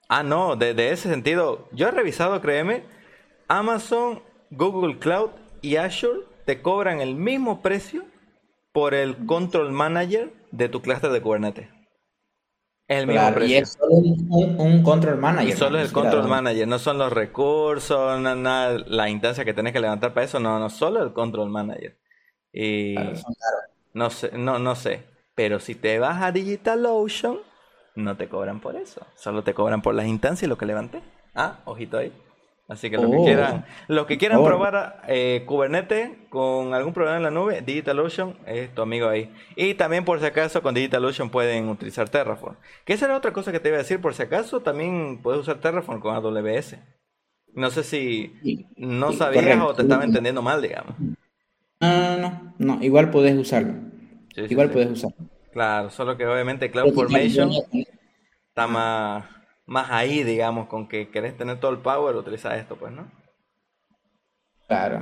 [0.09, 2.85] Ah, no, de, ese sentido, yo he revisado, créeme,
[3.49, 5.31] Amazon, Google Cloud
[5.63, 8.05] y Azure te cobran el mismo precio
[8.71, 11.74] por el control manager de tu cluster de Kubernetes.
[12.87, 13.57] El mismo precio.
[13.57, 15.49] Y es solo un, control manager.
[15.49, 19.73] Y solo es el control manager, no son los recursos, nada, la instancia que tenés
[19.73, 21.99] que levantar para eso, no, no, solo el control manager.
[22.53, 22.95] Y
[23.95, 25.05] no sé, no, no sé.
[25.35, 27.39] Pero si te vas a DigitalOcean,
[27.97, 29.07] no te cobran por eso.
[29.17, 31.03] Solo te cobran por las instancias y lo que levanté.
[31.35, 32.13] Ah, ojito ahí.
[32.67, 33.25] Así que los que oh.
[33.25, 38.75] quieran, los que quieran probar eh, Kubernetes con algún programa en la nube, DigitalOcean es
[38.75, 39.31] tu amigo ahí.
[39.55, 42.57] Y también por si acaso con DigitalOcean pueden utilizar Terraform.
[42.87, 45.43] Que esa era otra cosa que te iba a decir, por si acaso también puedes
[45.43, 46.77] usar Terraform con AWS.
[47.53, 50.95] No sé si no sabías o te estaba entendiendo mal, digamos.
[51.81, 53.75] No, no, no, igual puedes usarlo.
[54.37, 55.17] igual puedes usarlo.
[55.53, 57.51] Claro, solo que obviamente CloudFormation
[58.49, 59.25] está más,
[59.67, 63.11] más ahí, digamos, con que querés tener todo el power, utiliza esto, pues, ¿no?
[64.69, 65.01] Claro.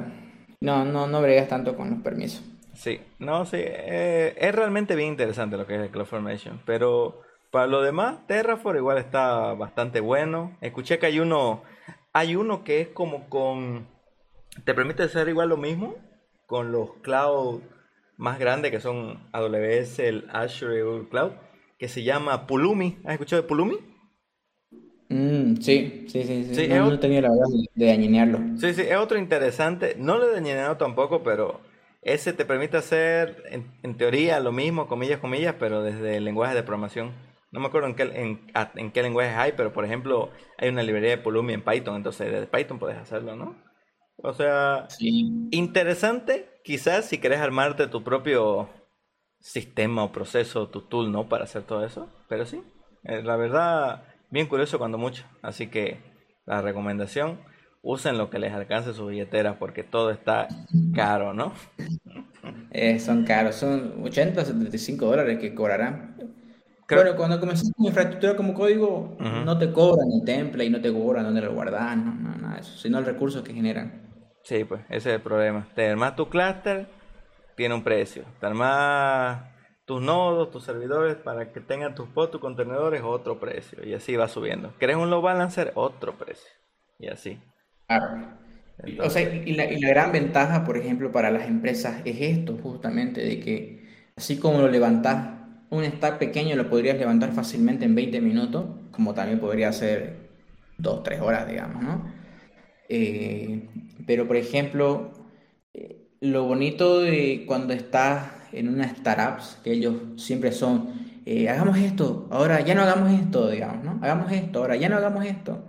[0.61, 2.45] No, no, no bregas tanto con los permisos.
[2.75, 7.67] Sí, no, sí, eh, es realmente bien interesante lo que es el CloudFormation, pero para
[7.67, 10.57] lo demás, Terraform igual está bastante bueno.
[10.63, 11.63] Escuché que hay uno,
[12.15, 13.89] hay uno que es como con,
[14.65, 15.97] te permite hacer igual lo mismo
[16.47, 17.61] con los cloud
[18.17, 21.33] más grandes que son AWS, el Azure Google Cloud,
[21.79, 22.99] que se llama Pulumi.
[23.05, 23.92] ¿Has escuchado de Pulumi?
[25.61, 26.69] Sí, sí, sí, sí.
[26.69, 28.39] no, tenía la verdad de dañinearlo.
[28.59, 29.97] Sí, sí, es otro interesante.
[29.99, 31.61] No lo he dañineado tampoco, pero
[32.03, 36.63] ese te permite hacer, en, teoría, lo mismo, comillas, comillas, pero desde el lenguaje de
[36.63, 37.13] programación.
[37.51, 38.03] No me acuerdo en qué,
[38.75, 42.33] en, qué lenguaje hay, pero por ejemplo, hay una librería de Pulumi en Python, entonces
[42.33, 43.57] desde Python puedes hacerlo, ¿no?
[44.17, 48.71] O sea, interesante, quizás si querés armarte tu propio
[49.39, 51.29] sistema o proceso, tu tool, ¿no?
[51.29, 52.09] Para hacer todo eso.
[52.29, 52.63] Pero sí,
[53.05, 55.25] eh, la verdad, bien curioso cuando mucho.
[55.43, 56.01] Así que
[56.47, 57.39] la recomendación,
[57.83, 60.49] usen lo que les alcance su billetera porque todo está
[60.95, 61.53] caro, ¿no?
[62.71, 66.17] Eh, son caros, son 80, 75 dólares que cobrarán.
[66.89, 70.93] Bueno, cuando comenzas con infraestructura como código, no te cobran el template y no te
[70.93, 74.03] cobran dónde lo guardas, no, no, nada de eso, sino el recurso que generan.
[74.43, 75.69] Sí, pues ese es el problema.
[75.75, 76.87] Tener más tu clúster
[77.57, 78.25] tiene un precio.
[78.41, 79.52] Tener más
[79.93, 83.87] tus nodos, tus servidores para que tengan tus pods, tus contenedores, otro precio.
[83.87, 84.73] Y así va subiendo.
[84.79, 85.71] ¿Querés un load balancer?
[85.75, 86.49] Otro precio.
[86.99, 87.39] Y así.
[87.89, 88.27] Claro.
[89.05, 92.57] o sea, y la, y la, gran ventaja, por ejemplo, para las empresas es esto,
[92.63, 93.85] justamente, de que
[94.17, 95.29] así como lo levantás,
[95.69, 100.31] un stack pequeño lo podrías levantar fácilmente en 20 minutos, como también podría ser
[100.79, 102.15] 2, 3 horas, digamos, ¿no?
[102.89, 103.69] Eh,
[104.07, 105.13] pero, por ejemplo,
[105.75, 110.91] eh, lo bonito de cuando estás en una startups, que ellos siempre son,
[111.27, 113.99] eh, hagamos esto, ahora ya no hagamos esto, digamos, ¿no?
[114.03, 115.65] Hagamos esto, ahora ya no hagamos esto.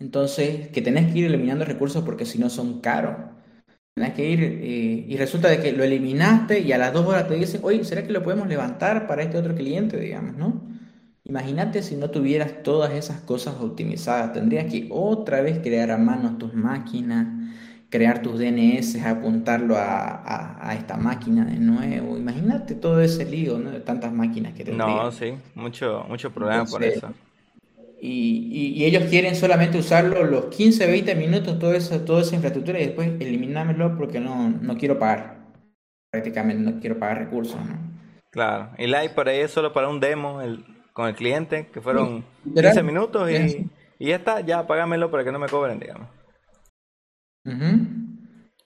[0.00, 3.16] Entonces, que tenés que ir eliminando recursos porque si no son caros.
[3.94, 7.28] Tenés que ir eh, y resulta de que lo eliminaste y a las dos horas
[7.28, 10.62] te dicen, oye, ¿será que lo podemos levantar para este otro cliente, digamos, ¿no?
[11.24, 16.36] Imagínate si no tuvieras todas esas cosas optimizadas, tendrías que otra vez crear a mano
[16.36, 17.26] tus máquinas,
[17.92, 22.16] crear tus DNS, apuntarlo a, esta máquina de nuevo.
[22.16, 23.70] Imagínate todo ese lío, ¿no?
[23.70, 24.88] De tantas máquinas que tendrías.
[24.88, 27.12] No, sí, mucho, mucho problema por eso.
[28.00, 32.86] Y, ellos quieren solamente usarlo los 15, 20 minutos, todo eso, toda esa infraestructura y
[32.86, 35.36] después eliminármelo porque no, no quiero pagar.
[36.10, 37.56] Prácticamente no quiero pagar recursos.
[37.56, 37.76] ¿no?
[38.30, 40.64] Claro, y Live por ahí es solo para un demo el,
[40.94, 42.24] con el cliente, que fueron
[42.54, 46.08] 15 minutos y, y, ya está, ya pagámelo para que no me cobren, digamos.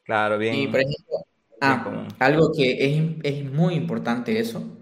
[0.04, 0.54] Claro, bien.
[0.56, 1.16] Y por ejemplo,
[1.60, 4.72] ah, algo que es, es muy importante eso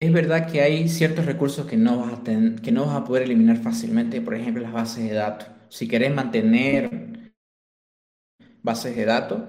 [0.00, 2.22] es verdad que hay ciertos recursos que no vas a
[2.62, 5.48] que no vas a poder eliminar fácilmente, por ejemplo, las bases de datos.
[5.70, 6.90] Si querés mantener
[8.62, 9.40] bases de datos,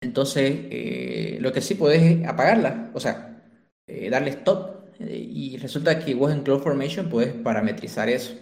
[0.00, 3.42] entonces eh, lo que sí podés es apagarlas, o sea,
[3.86, 4.76] eh, darle stop.
[5.00, 8.34] y resulta que vos en CloudFormation podés parametrizar eso.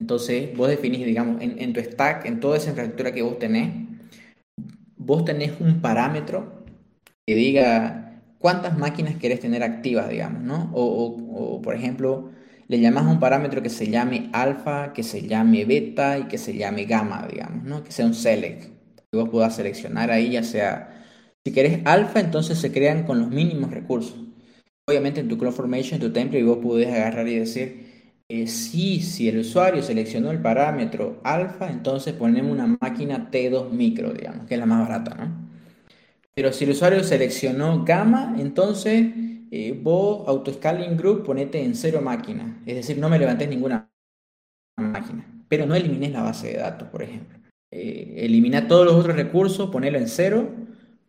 [0.00, 3.72] Entonces, vos definís, digamos, en, en tu stack, en toda esa infraestructura que vos tenés,
[4.96, 6.64] vos tenés un parámetro
[7.26, 10.70] que diga cuántas máquinas querés tener activas, digamos, ¿no?
[10.74, 12.30] O, por ejemplo,
[12.68, 16.38] le llamas a un parámetro que se llame alfa, que se llame beta y que
[16.38, 17.82] se llame gamma, digamos, ¿no?
[17.82, 18.64] Que sea un select.
[19.10, 21.04] Que vos puedas seleccionar ahí, ya sea,
[21.44, 24.16] si querés alfa, entonces se crean con los mínimos recursos.
[24.88, 27.85] Obviamente en tu CloudFormation, en tu template, vos podés agarrar y decir,
[28.28, 34.12] eh, sí, si el usuario seleccionó el parámetro alfa, entonces ponemos una máquina T2 micro,
[34.12, 35.46] digamos, que es la más barata, ¿no?
[36.34, 39.06] Pero si el usuario seleccionó gamma, entonces
[39.50, 42.60] eh, vos, AutoScaling Group, ponete en cero máquina.
[42.66, 43.90] Es decir, no me levantes ninguna
[44.76, 45.24] máquina.
[45.48, 47.38] Pero no elimines la base de datos, por ejemplo.
[47.70, 50.50] Eh, elimina todos los otros recursos, ponelo en cero,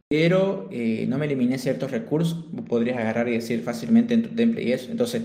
[0.08, 2.46] pero eh, no me elimines ciertos recursos.
[2.68, 4.92] Podrías agarrar y decir fácilmente en tu template y eso.
[4.92, 5.24] Entonces,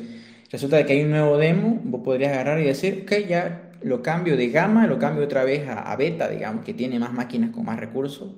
[0.52, 4.36] resulta que hay un nuevo demo, vos podrías agarrar y decir, ok, ya lo cambio
[4.36, 7.64] de gamma, lo cambio otra vez a, a beta, digamos, que tiene más máquinas con
[7.64, 8.30] más recursos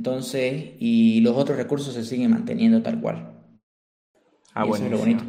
[0.00, 3.34] entonces, y los otros recursos se siguen manteniendo tal cual.
[4.54, 5.22] Ah, buenísimo.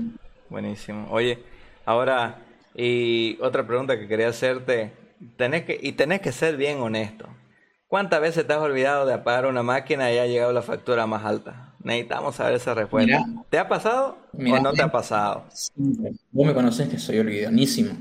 [0.50, 1.08] Buenísimo.
[1.10, 1.40] Oye,
[1.86, 2.40] ahora,
[2.74, 4.94] y otra pregunta que quería hacerte,
[5.36, 7.28] tenés que, y tenés que ser bien honesto.
[7.88, 11.26] ¿Cuántas veces te has olvidado de apagar una máquina y ha llegado la factura más
[11.26, 11.71] alta?
[11.84, 13.26] Necesitamos saber esa respuesta.
[13.50, 15.46] ¿Te ha pasado o no te ha pasado?
[15.76, 17.94] Vos me conocés que soy olvidonísimo.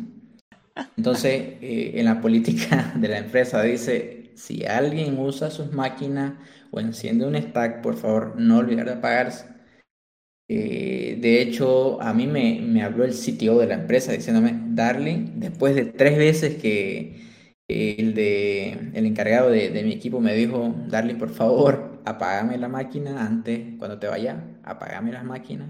[0.97, 6.35] Entonces, eh, en la política de la empresa dice, si alguien usa sus máquinas
[6.70, 9.47] o enciende un stack, por favor, no olvidar de apagarse.
[10.49, 15.76] Eh, de hecho, a mí me, habló el CTO de la empresa diciéndome, Darling, después
[15.76, 17.20] de tres veces que
[17.68, 23.25] el, de, el encargado de, mi equipo me dijo, Darling, por favor, apágame la máquina
[23.25, 25.69] antes, cuando te vaya, apágame las máquinas.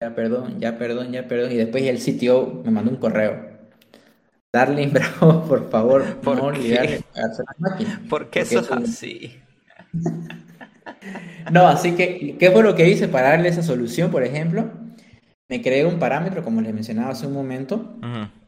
[0.00, 1.52] Ya perdón, ya perdón, ya perdón.
[1.52, 3.50] Y después el CTO me mandó un correo.
[4.52, 8.00] Darling, bravo, por favor, ¿Por no apagarse las máquinas.
[8.08, 9.40] ¿Por qué eso es así?
[11.50, 14.70] No, así que, ¿qué fue lo que hice para darle esa solución, por ejemplo?
[15.48, 17.96] Me creé un parámetro, como les mencionaba hace un momento,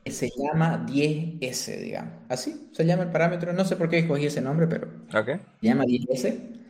[0.05, 2.13] que se llama 10S, digamos.
[2.29, 3.53] Así se llama el parámetro.
[3.53, 6.62] No sé por qué escogí ese nombre, pero se llama 10S.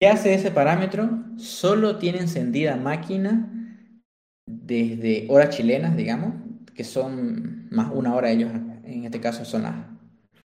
[0.00, 1.10] ¿Qué hace ese parámetro?
[1.36, 3.52] Solo tiene encendida máquina
[4.46, 6.34] desde horas chilenas, digamos,
[6.74, 8.50] que son más una hora ellos,
[8.84, 9.74] en este caso son las,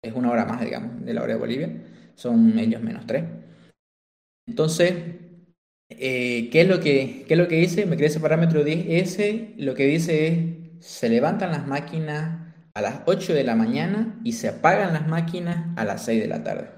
[0.02, 1.70] es una hora más, digamos, de la hora de Bolivia
[2.16, 3.24] son ellos menos 3.
[4.48, 4.92] Entonces,
[5.90, 7.86] eh, ¿qué, es lo que, ¿qué es lo que dice?
[7.86, 13.02] Me creé ese parámetro 10S, lo que dice es, se levantan las máquinas a las
[13.06, 16.70] 8 de la mañana y se apagan las máquinas a las 6 de la tarde.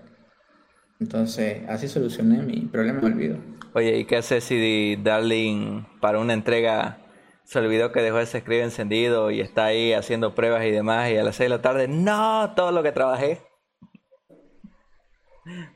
[1.01, 3.37] Entonces, así solucioné mi problema, me olvido.
[3.75, 6.99] Oye, ¿y qué haces si Darling para una entrega
[7.45, 11.17] se olvidó que dejó ese escribe encendido y está ahí haciendo pruebas y demás y
[11.17, 13.41] a las 6 de la tarde, no, todo lo que trabajé?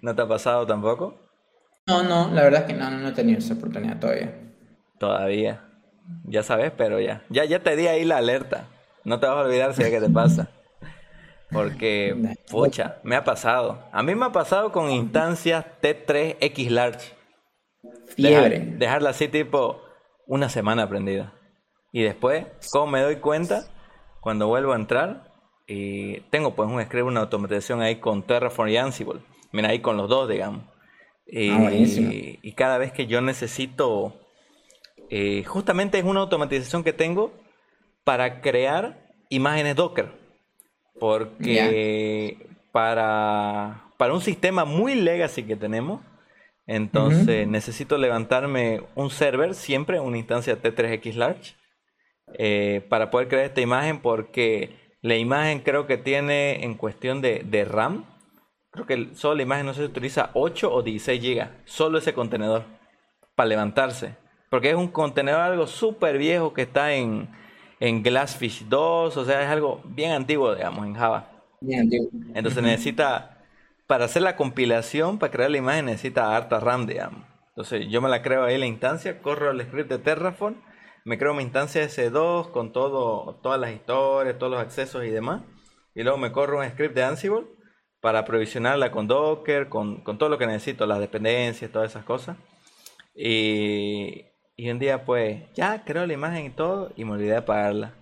[0.03, 1.19] ¿No te ha pasado tampoco?
[1.87, 4.35] No, no, la verdad es que no, no he tenido esa oportunidad todavía.
[4.99, 5.65] Todavía.
[6.25, 7.25] Ya sabes, pero ya.
[7.31, 8.69] Ya, ya te di ahí la alerta.
[9.05, 10.49] No te vas a olvidar si es que te pasa.
[11.53, 12.17] Porque,
[12.51, 13.85] pucha, me ha pasado.
[13.93, 17.13] A mí me ha pasado con instancias T3X Large.
[18.15, 18.61] Fiebre.
[18.61, 19.83] dejarla así tipo
[20.27, 21.35] una semana prendida.
[21.93, 23.65] Y después, ¿cómo me doy cuenta?
[24.21, 25.33] Cuando vuelvo a entrar,
[25.67, 29.21] y tengo pues un script, una automatización ahí con Terraform y Ansible.
[29.53, 30.65] Mira, ahí con los dos, digamos.
[30.65, 34.21] Ah, eh, y cada vez que yo necesito,
[35.11, 37.33] eh, justamente es una automatización que tengo
[38.05, 40.22] para crear imágenes Docker.
[41.03, 46.01] Porque para, para un sistema muy legacy que tenemos,
[46.65, 51.57] Entonces necesito levantarme un server, siempre una instancia T3X Large,
[52.39, 57.43] eh, para poder crear esta imagen porque la imagen creo que tiene en cuestión de,
[57.45, 58.05] de RAM,
[58.71, 62.63] creo que solo la imagen no se utiliza 8 o 16 GB, solo ese contenedor,
[63.35, 64.15] para levantarse.
[64.51, 67.29] Porque es un contenedor algo súper viejo que está en,
[67.83, 71.29] en Glassfish 2, o sea, es algo bien antiguo, digamos, en Java.
[71.61, 72.11] Bien antiguo.
[72.33, 73.43] Entonces necesita,
[73.89, 77.25] para hacer la compilación, para crear la imagen, necesita harta RAM, digamos.
[77.49, 80.55] Entonces yo me la creo ahí la instancia, corro el script de Terraform,
[81.05, 85.43] me creo mi instancia S2 con todo, todas las historias, todos los accesos y demás.
[85.97, 87.47] Y luego me corro un script de Ansible
[88.01, 92.37] para provisionarla con Docker, con, con todo lo que necesito, las dependencias, todas esas cosas.
[93.13, 94.32] Y,
[94.63, 97.95] y un día pues ya creo la imagen y todo y me olvidé de apagarla.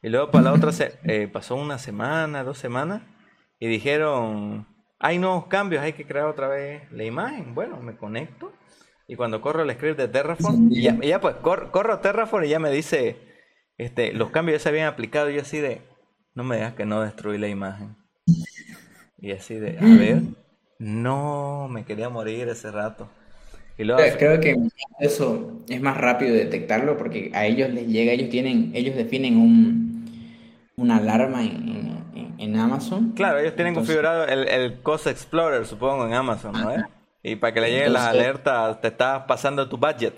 [0.00, 3.02] Y luego para la otra se, eh, pasó una semana, dos semanas
[3.58, 4.64] y dijeron,
[5.00, 7.52] hay nuevos cambios, hay que crear otra vez la imagen.
[7.56, 8.52] Bueno, me conecto
[9.08, 12.70] y cuando corro el script de Terraform, y ya, pues corro Terraform y ya me
[12.70, 13.16] dice,
[13.76, 15.82] este, los cambios ya se habían aplicado y yo así de,
[16.32, 17.96] no me digas que no destruí la imagen.
[19.18, 20.22] Y así de, a ver,
[20.78, 23.10] no, me quería morir ese rato.
[23.76, 24.56] Y luego, Creo que
[25.00, 30.06] eso es más rápido detectarlo porque a ellos les llega, ellos tienen, ellos definen un,
[30.76, 32.04] una alarma en,
[32.38, 33.12] en, Amazon.
[33.12, 36.72] Claro, ellos tienen configurado el, el Cost Explorer, supongo, en Amazon, ¿no?
[37.22, 40.14] Y para que le lleguen las alertas, te estás pasando tu budget.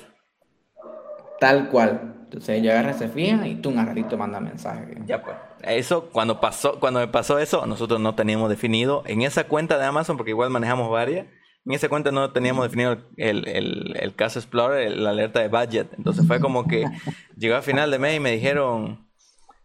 [1.38, 2.14] Tal cual.
[2.24, 4.96] Entonces ella agarra, se fija y tú un ratito manda mensaje.
[5.06, 5.36] Ya pues.
[5.62, 9.84] Eso, cuando pasó, cuando me pasó eso, nosotros no teníamos definido en esa cuenta de
[9.84, 11.26] Amazon, porque igual manejamos varias,
[11.66, 15.92] en esa cuenta no teníamos definido el, el, el caso Explorer, la alerta de budget.
[15.98, 16.84] Entonces fue como que
[17.36, 19.08] llegó a final de mes y me dijeron,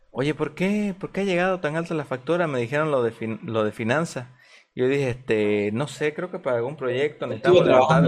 [0.09, 2.47] oye, ¿por qué, ¿por qué ha llegado tan alta la factura?
[2.47, 4.27] Me dijeron lo de, lo de finanzas.
[4.73, 8.03] Yo dije, este, no sé, creo que para algún proyecto necesitamos levantar,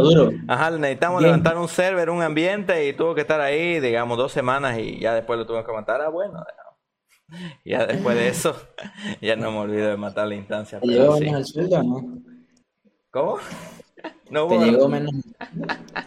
[0.48, 4.80] Ajá, necesitamos levantar un server, un ambiente y tuvo que estar ahí, digamos, dos semanas
[4.80, 6.02] y ya después lo tuvimos que matar.
[6.02, 6.44] Ah, bueno,
[7.66, 8.56] ya después de eso,
[9.22, 10.80] ya no me olvido de matar la instancia.
[10.80, 12.33] ¿Te llegó menos el sueldo no?
[13.14, 13.38] ¿Cómo?
[14.30, 15.14] No hubo, ¿Te llegó menos?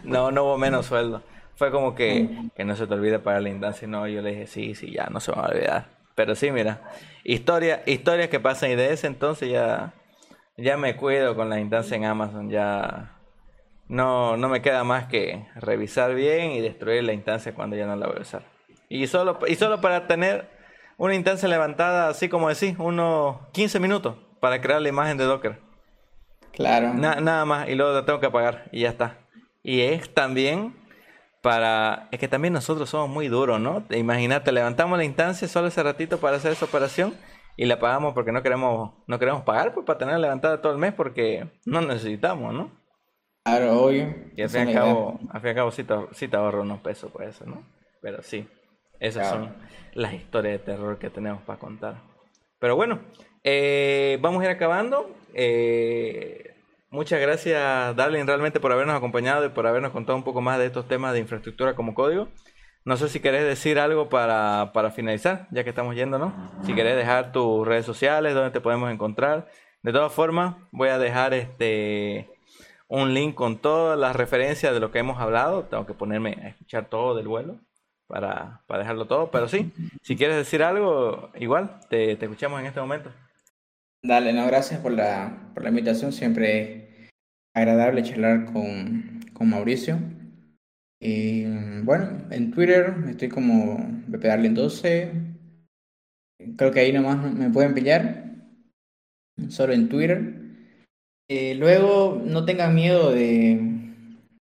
[0.02, 1.22] No, no hubo menos sueldo.
[1.54, 3.88] Fue como que, que no se te olvide pagar la instancia.
[3.88, 5.86] No, yo le dije, sí, sí, ya no se va a olvidar.
[6.14, 6.82] Pero sí, mira,
[7.24, 9.94] historia, historias que pasan y de ese entonces ya
[10.56, 13.12] ya me cuido con la instancia en Amazon, ya
[13.88, 17.96] no, no me queda más que revisar bien y destruir la instancia cuando ya no
[17.96, 18.42] la voy a usar.
[18.88, 20.48] Y solo, y solo para tener
[20.96, 25.65] una instancia levantada, así como decís, unos 15 minutos para crear la imagen de Docker.
[26.56, 26.94] Claro.
[26.94, 29.18] nada más, y luego la tengo que apagar y ya está.
[29.62, 30.74] Y es también
[31.42, 32.08] para...
[32.10, 33.84] Es que también nosotros somos muy duros, ¿no?
[33.90, 37.14] Imagínate, levantamos la instancia solo ese ratito para hacer esa operación
[37.56, 40.78] y la pagamos porque no queremos no queremos pagar pues para tenerla levantada todo el
[40.78, 42.70] mes porque no necesitamos, ¿no?
[43.44, 44.14] Claro, obvio.
[44.34, 45.84] Y al fin y al cabo, al fin y al cabo sí
[46.28, 47.62] te, ahorro unos pesos por eso, ¿no?
[48.02, 48.46] Pero sí,
[48.98, 49.54] esas son
[49.94, 52.02] las historias de terror que tenemos para contar.
[52.58, 53.00] Pero bueno,
[53.44, 55.14] eh, vamos a ir acabando.
[55.38, 56.54] Eh,
[56.88, 60.64] muchas gracias, Darling, realmente por habernos acompañado y por habernos contado un poco más de
[60.64, 62.28] estos temas de infraestructura como código.
[62.86, 66.32] No sé si querés decir algo para, para finalizar, ya que estamos yendo, ¿no?
[66.64, 69.48] Si querés dejar tus redes sociales, donde te podemos encontrar.
[69.82, 72.30] De todas formas, voy a dejar este
[72.88, 75.64] un link con todas las referencias de lo que hemos hablado.
[75.64, 77.56] Tengo que ponerme a escuchar todo del vuelo
[78.06, 79.30] para, para dejarlo todo.
[79.30, 79.70] Pero sí,
[80.02, 83.10] si quieres decir algo, igual, te, te escuchamos en este momento.
[84.06, 86.12] Dale, no, gracias por la, por la invitación.
[86.12, 87.10] Siempre
[87.52, 89.98] agradable charlar con, con Mauricio.
[91.00, 91.44] Y
[91.82, 95.10] bueno, en Twitter estoy como BPDarlen12.
[96.56, 98.32] Creo que ahí nomás me pueden pillar.
[99.48, 100.34] Solo en Twitter.
[101.28, 103.58] Eh, luego, no tengan miedo de,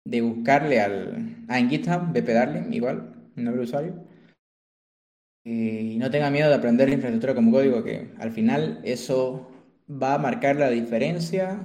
[0.05, 1.37] de buscarle al.
[1.49, 3.95] Ah, en GitHub, BPDarlen, igual, nombre de usuario.
[5.45, 9.52] Y no tengan miedo de aprender la infraestructura como código, que al final eso
[9.89, 11.61] va a marcar la diferencia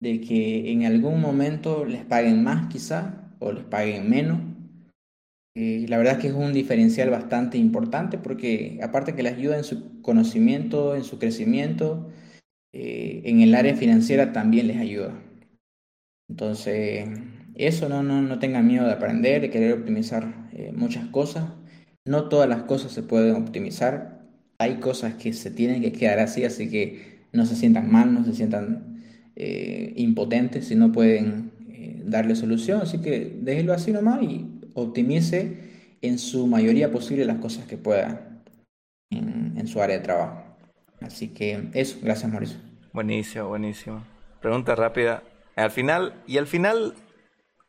[0.00, 4.40] de que en algún momento les paguen más, quizá, o les paguen menos.
[5.56, 9.56] y la verdad es que es un diferencial bastante importante porque aparte que les ayuda
[9.56, 12.10] en su conocimiento, en su crecimiento,
[12.72, 15.14] eh, en el área financiera también les ayuda.
[16.28, 17.08] Entonces,
[17.54, 21.52] eso no, no, no tengan miedo de aprender, de querer optimizar eh, muchas cosas.
[22.04, 24.26] No todas las cosas se pueden optimizar.
[24.58, 28.24] Hay cosas que se tienen que quedar así, así que no se sientan mal, no
[28.24, 29.02] se sientan
[29.36, 31.52] eh, impotentes si no pueden
[32.04, 37.66] darle solución, así que déjelo así nomás y optimice en su mayoría posible las cosas
[37.66, 38.42] que pueda
[39.10, 40.44] en, su área de trabajo.
[41.00, 42.58] Así que eso, gracias Mauricio.
[42.92, 44.04] Buenísimo, buenísimo.
[44.42, 45.22] Pregunta rápida.
[45.56, 46.94] Al final, y al final,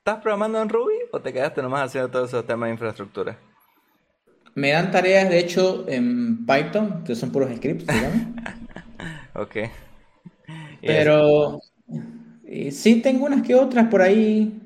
[0.05, 3.39] ¿Estás programando en Ruby o te quedaste nomás haciendo todos esos temas de infraestructura?
[4.53, 8.21] Me dan tareas, de hecho, en Python, que son puros scripts, digamos.
[9.35, 9.55] ok.
[10.81, 11.61] Pero
[12.71, 14.61] sí tengo unas que otras por ahí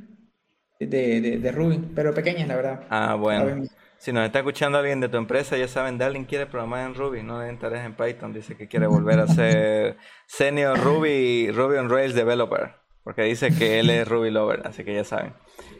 [0.79, 2.83] de, de, Ruby, pero pequeñas, la verdad.
[2.89, 3.63] Ah, bueno.
[3.97, 7.21] Si nos está escuchando alguien de tu empresa, ya saben, Darling quiere programar en Ruby,
[7.21, 8.31] no le den tareas en Python.
[8.31, 13.81] Dice que quiere volver a ser senior Ruby, Ruby on Rails developer, porque dice que
[13.81, 15.33] él es Ruby lover, así que ya saben.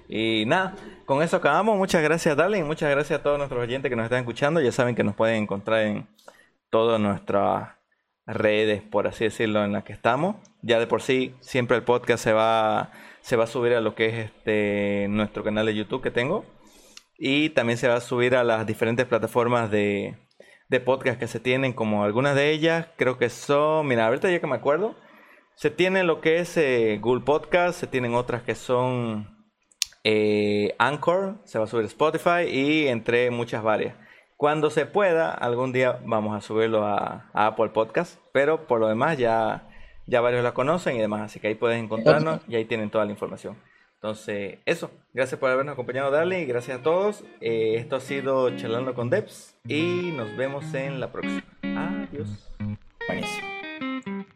[0.10, 0.76] Y nada,
[1.06, 1.78] con eso acabamos.
[1.78, 2.64] Muchas gracias, Darling.
[2.64, 4.60] Muchas gracias a todos nuestros oyentes que nos están escuchando.
[4.60, 6.06] Ya saben que nos pueden encontrar en
[6.70, 7.70] todas nuestras
[8.34, 10.36] redes, por así decirlo, en las que estamos.
[10.62, 12.92] Ya de por sí, siempre el podcast se va,
[13.22, 16.46] se va a subir a lo que es este nuestro canal de YouTube que tengo
[17.18, 20.18] y también se va a subir a las diferentes plataformas de,
[20.70, 24.40] de podcast que se tienen, como algunas de ellas, creo que son, mira, ahorita ya
[24.40, 24.96] que me acuerdo,
[25.56, 29.38] se tiene lo que es eh, Google Podcast, se tienen otras que son
[30.06, 33.96] eh, Anchor, se va a subir Spotify y entre muchas varias.
[34.40, 39.18] Cuando se pueda, algún día vamos a subirlo a, Apple Podcast, pero por lo demás
[39.18, 39.68] ya,
[40.08, 43.04] ya varios la conocen y demás, así que ahí pueden encontrarnos y ahí tienen toda
[43.04, 43.58] la información.
[43.96, 44.92] Entonces, eso.
[45.14, 47.26] Gracias por habernos acompañado, Darle, y gracias a todos.
[47.42, 51.44] Eh, esto ha sido Charlando con Debs y nos vemos en la próxima.
[52.08, 52.50] Adiós.
[53.10, 54.30] Buenísimo.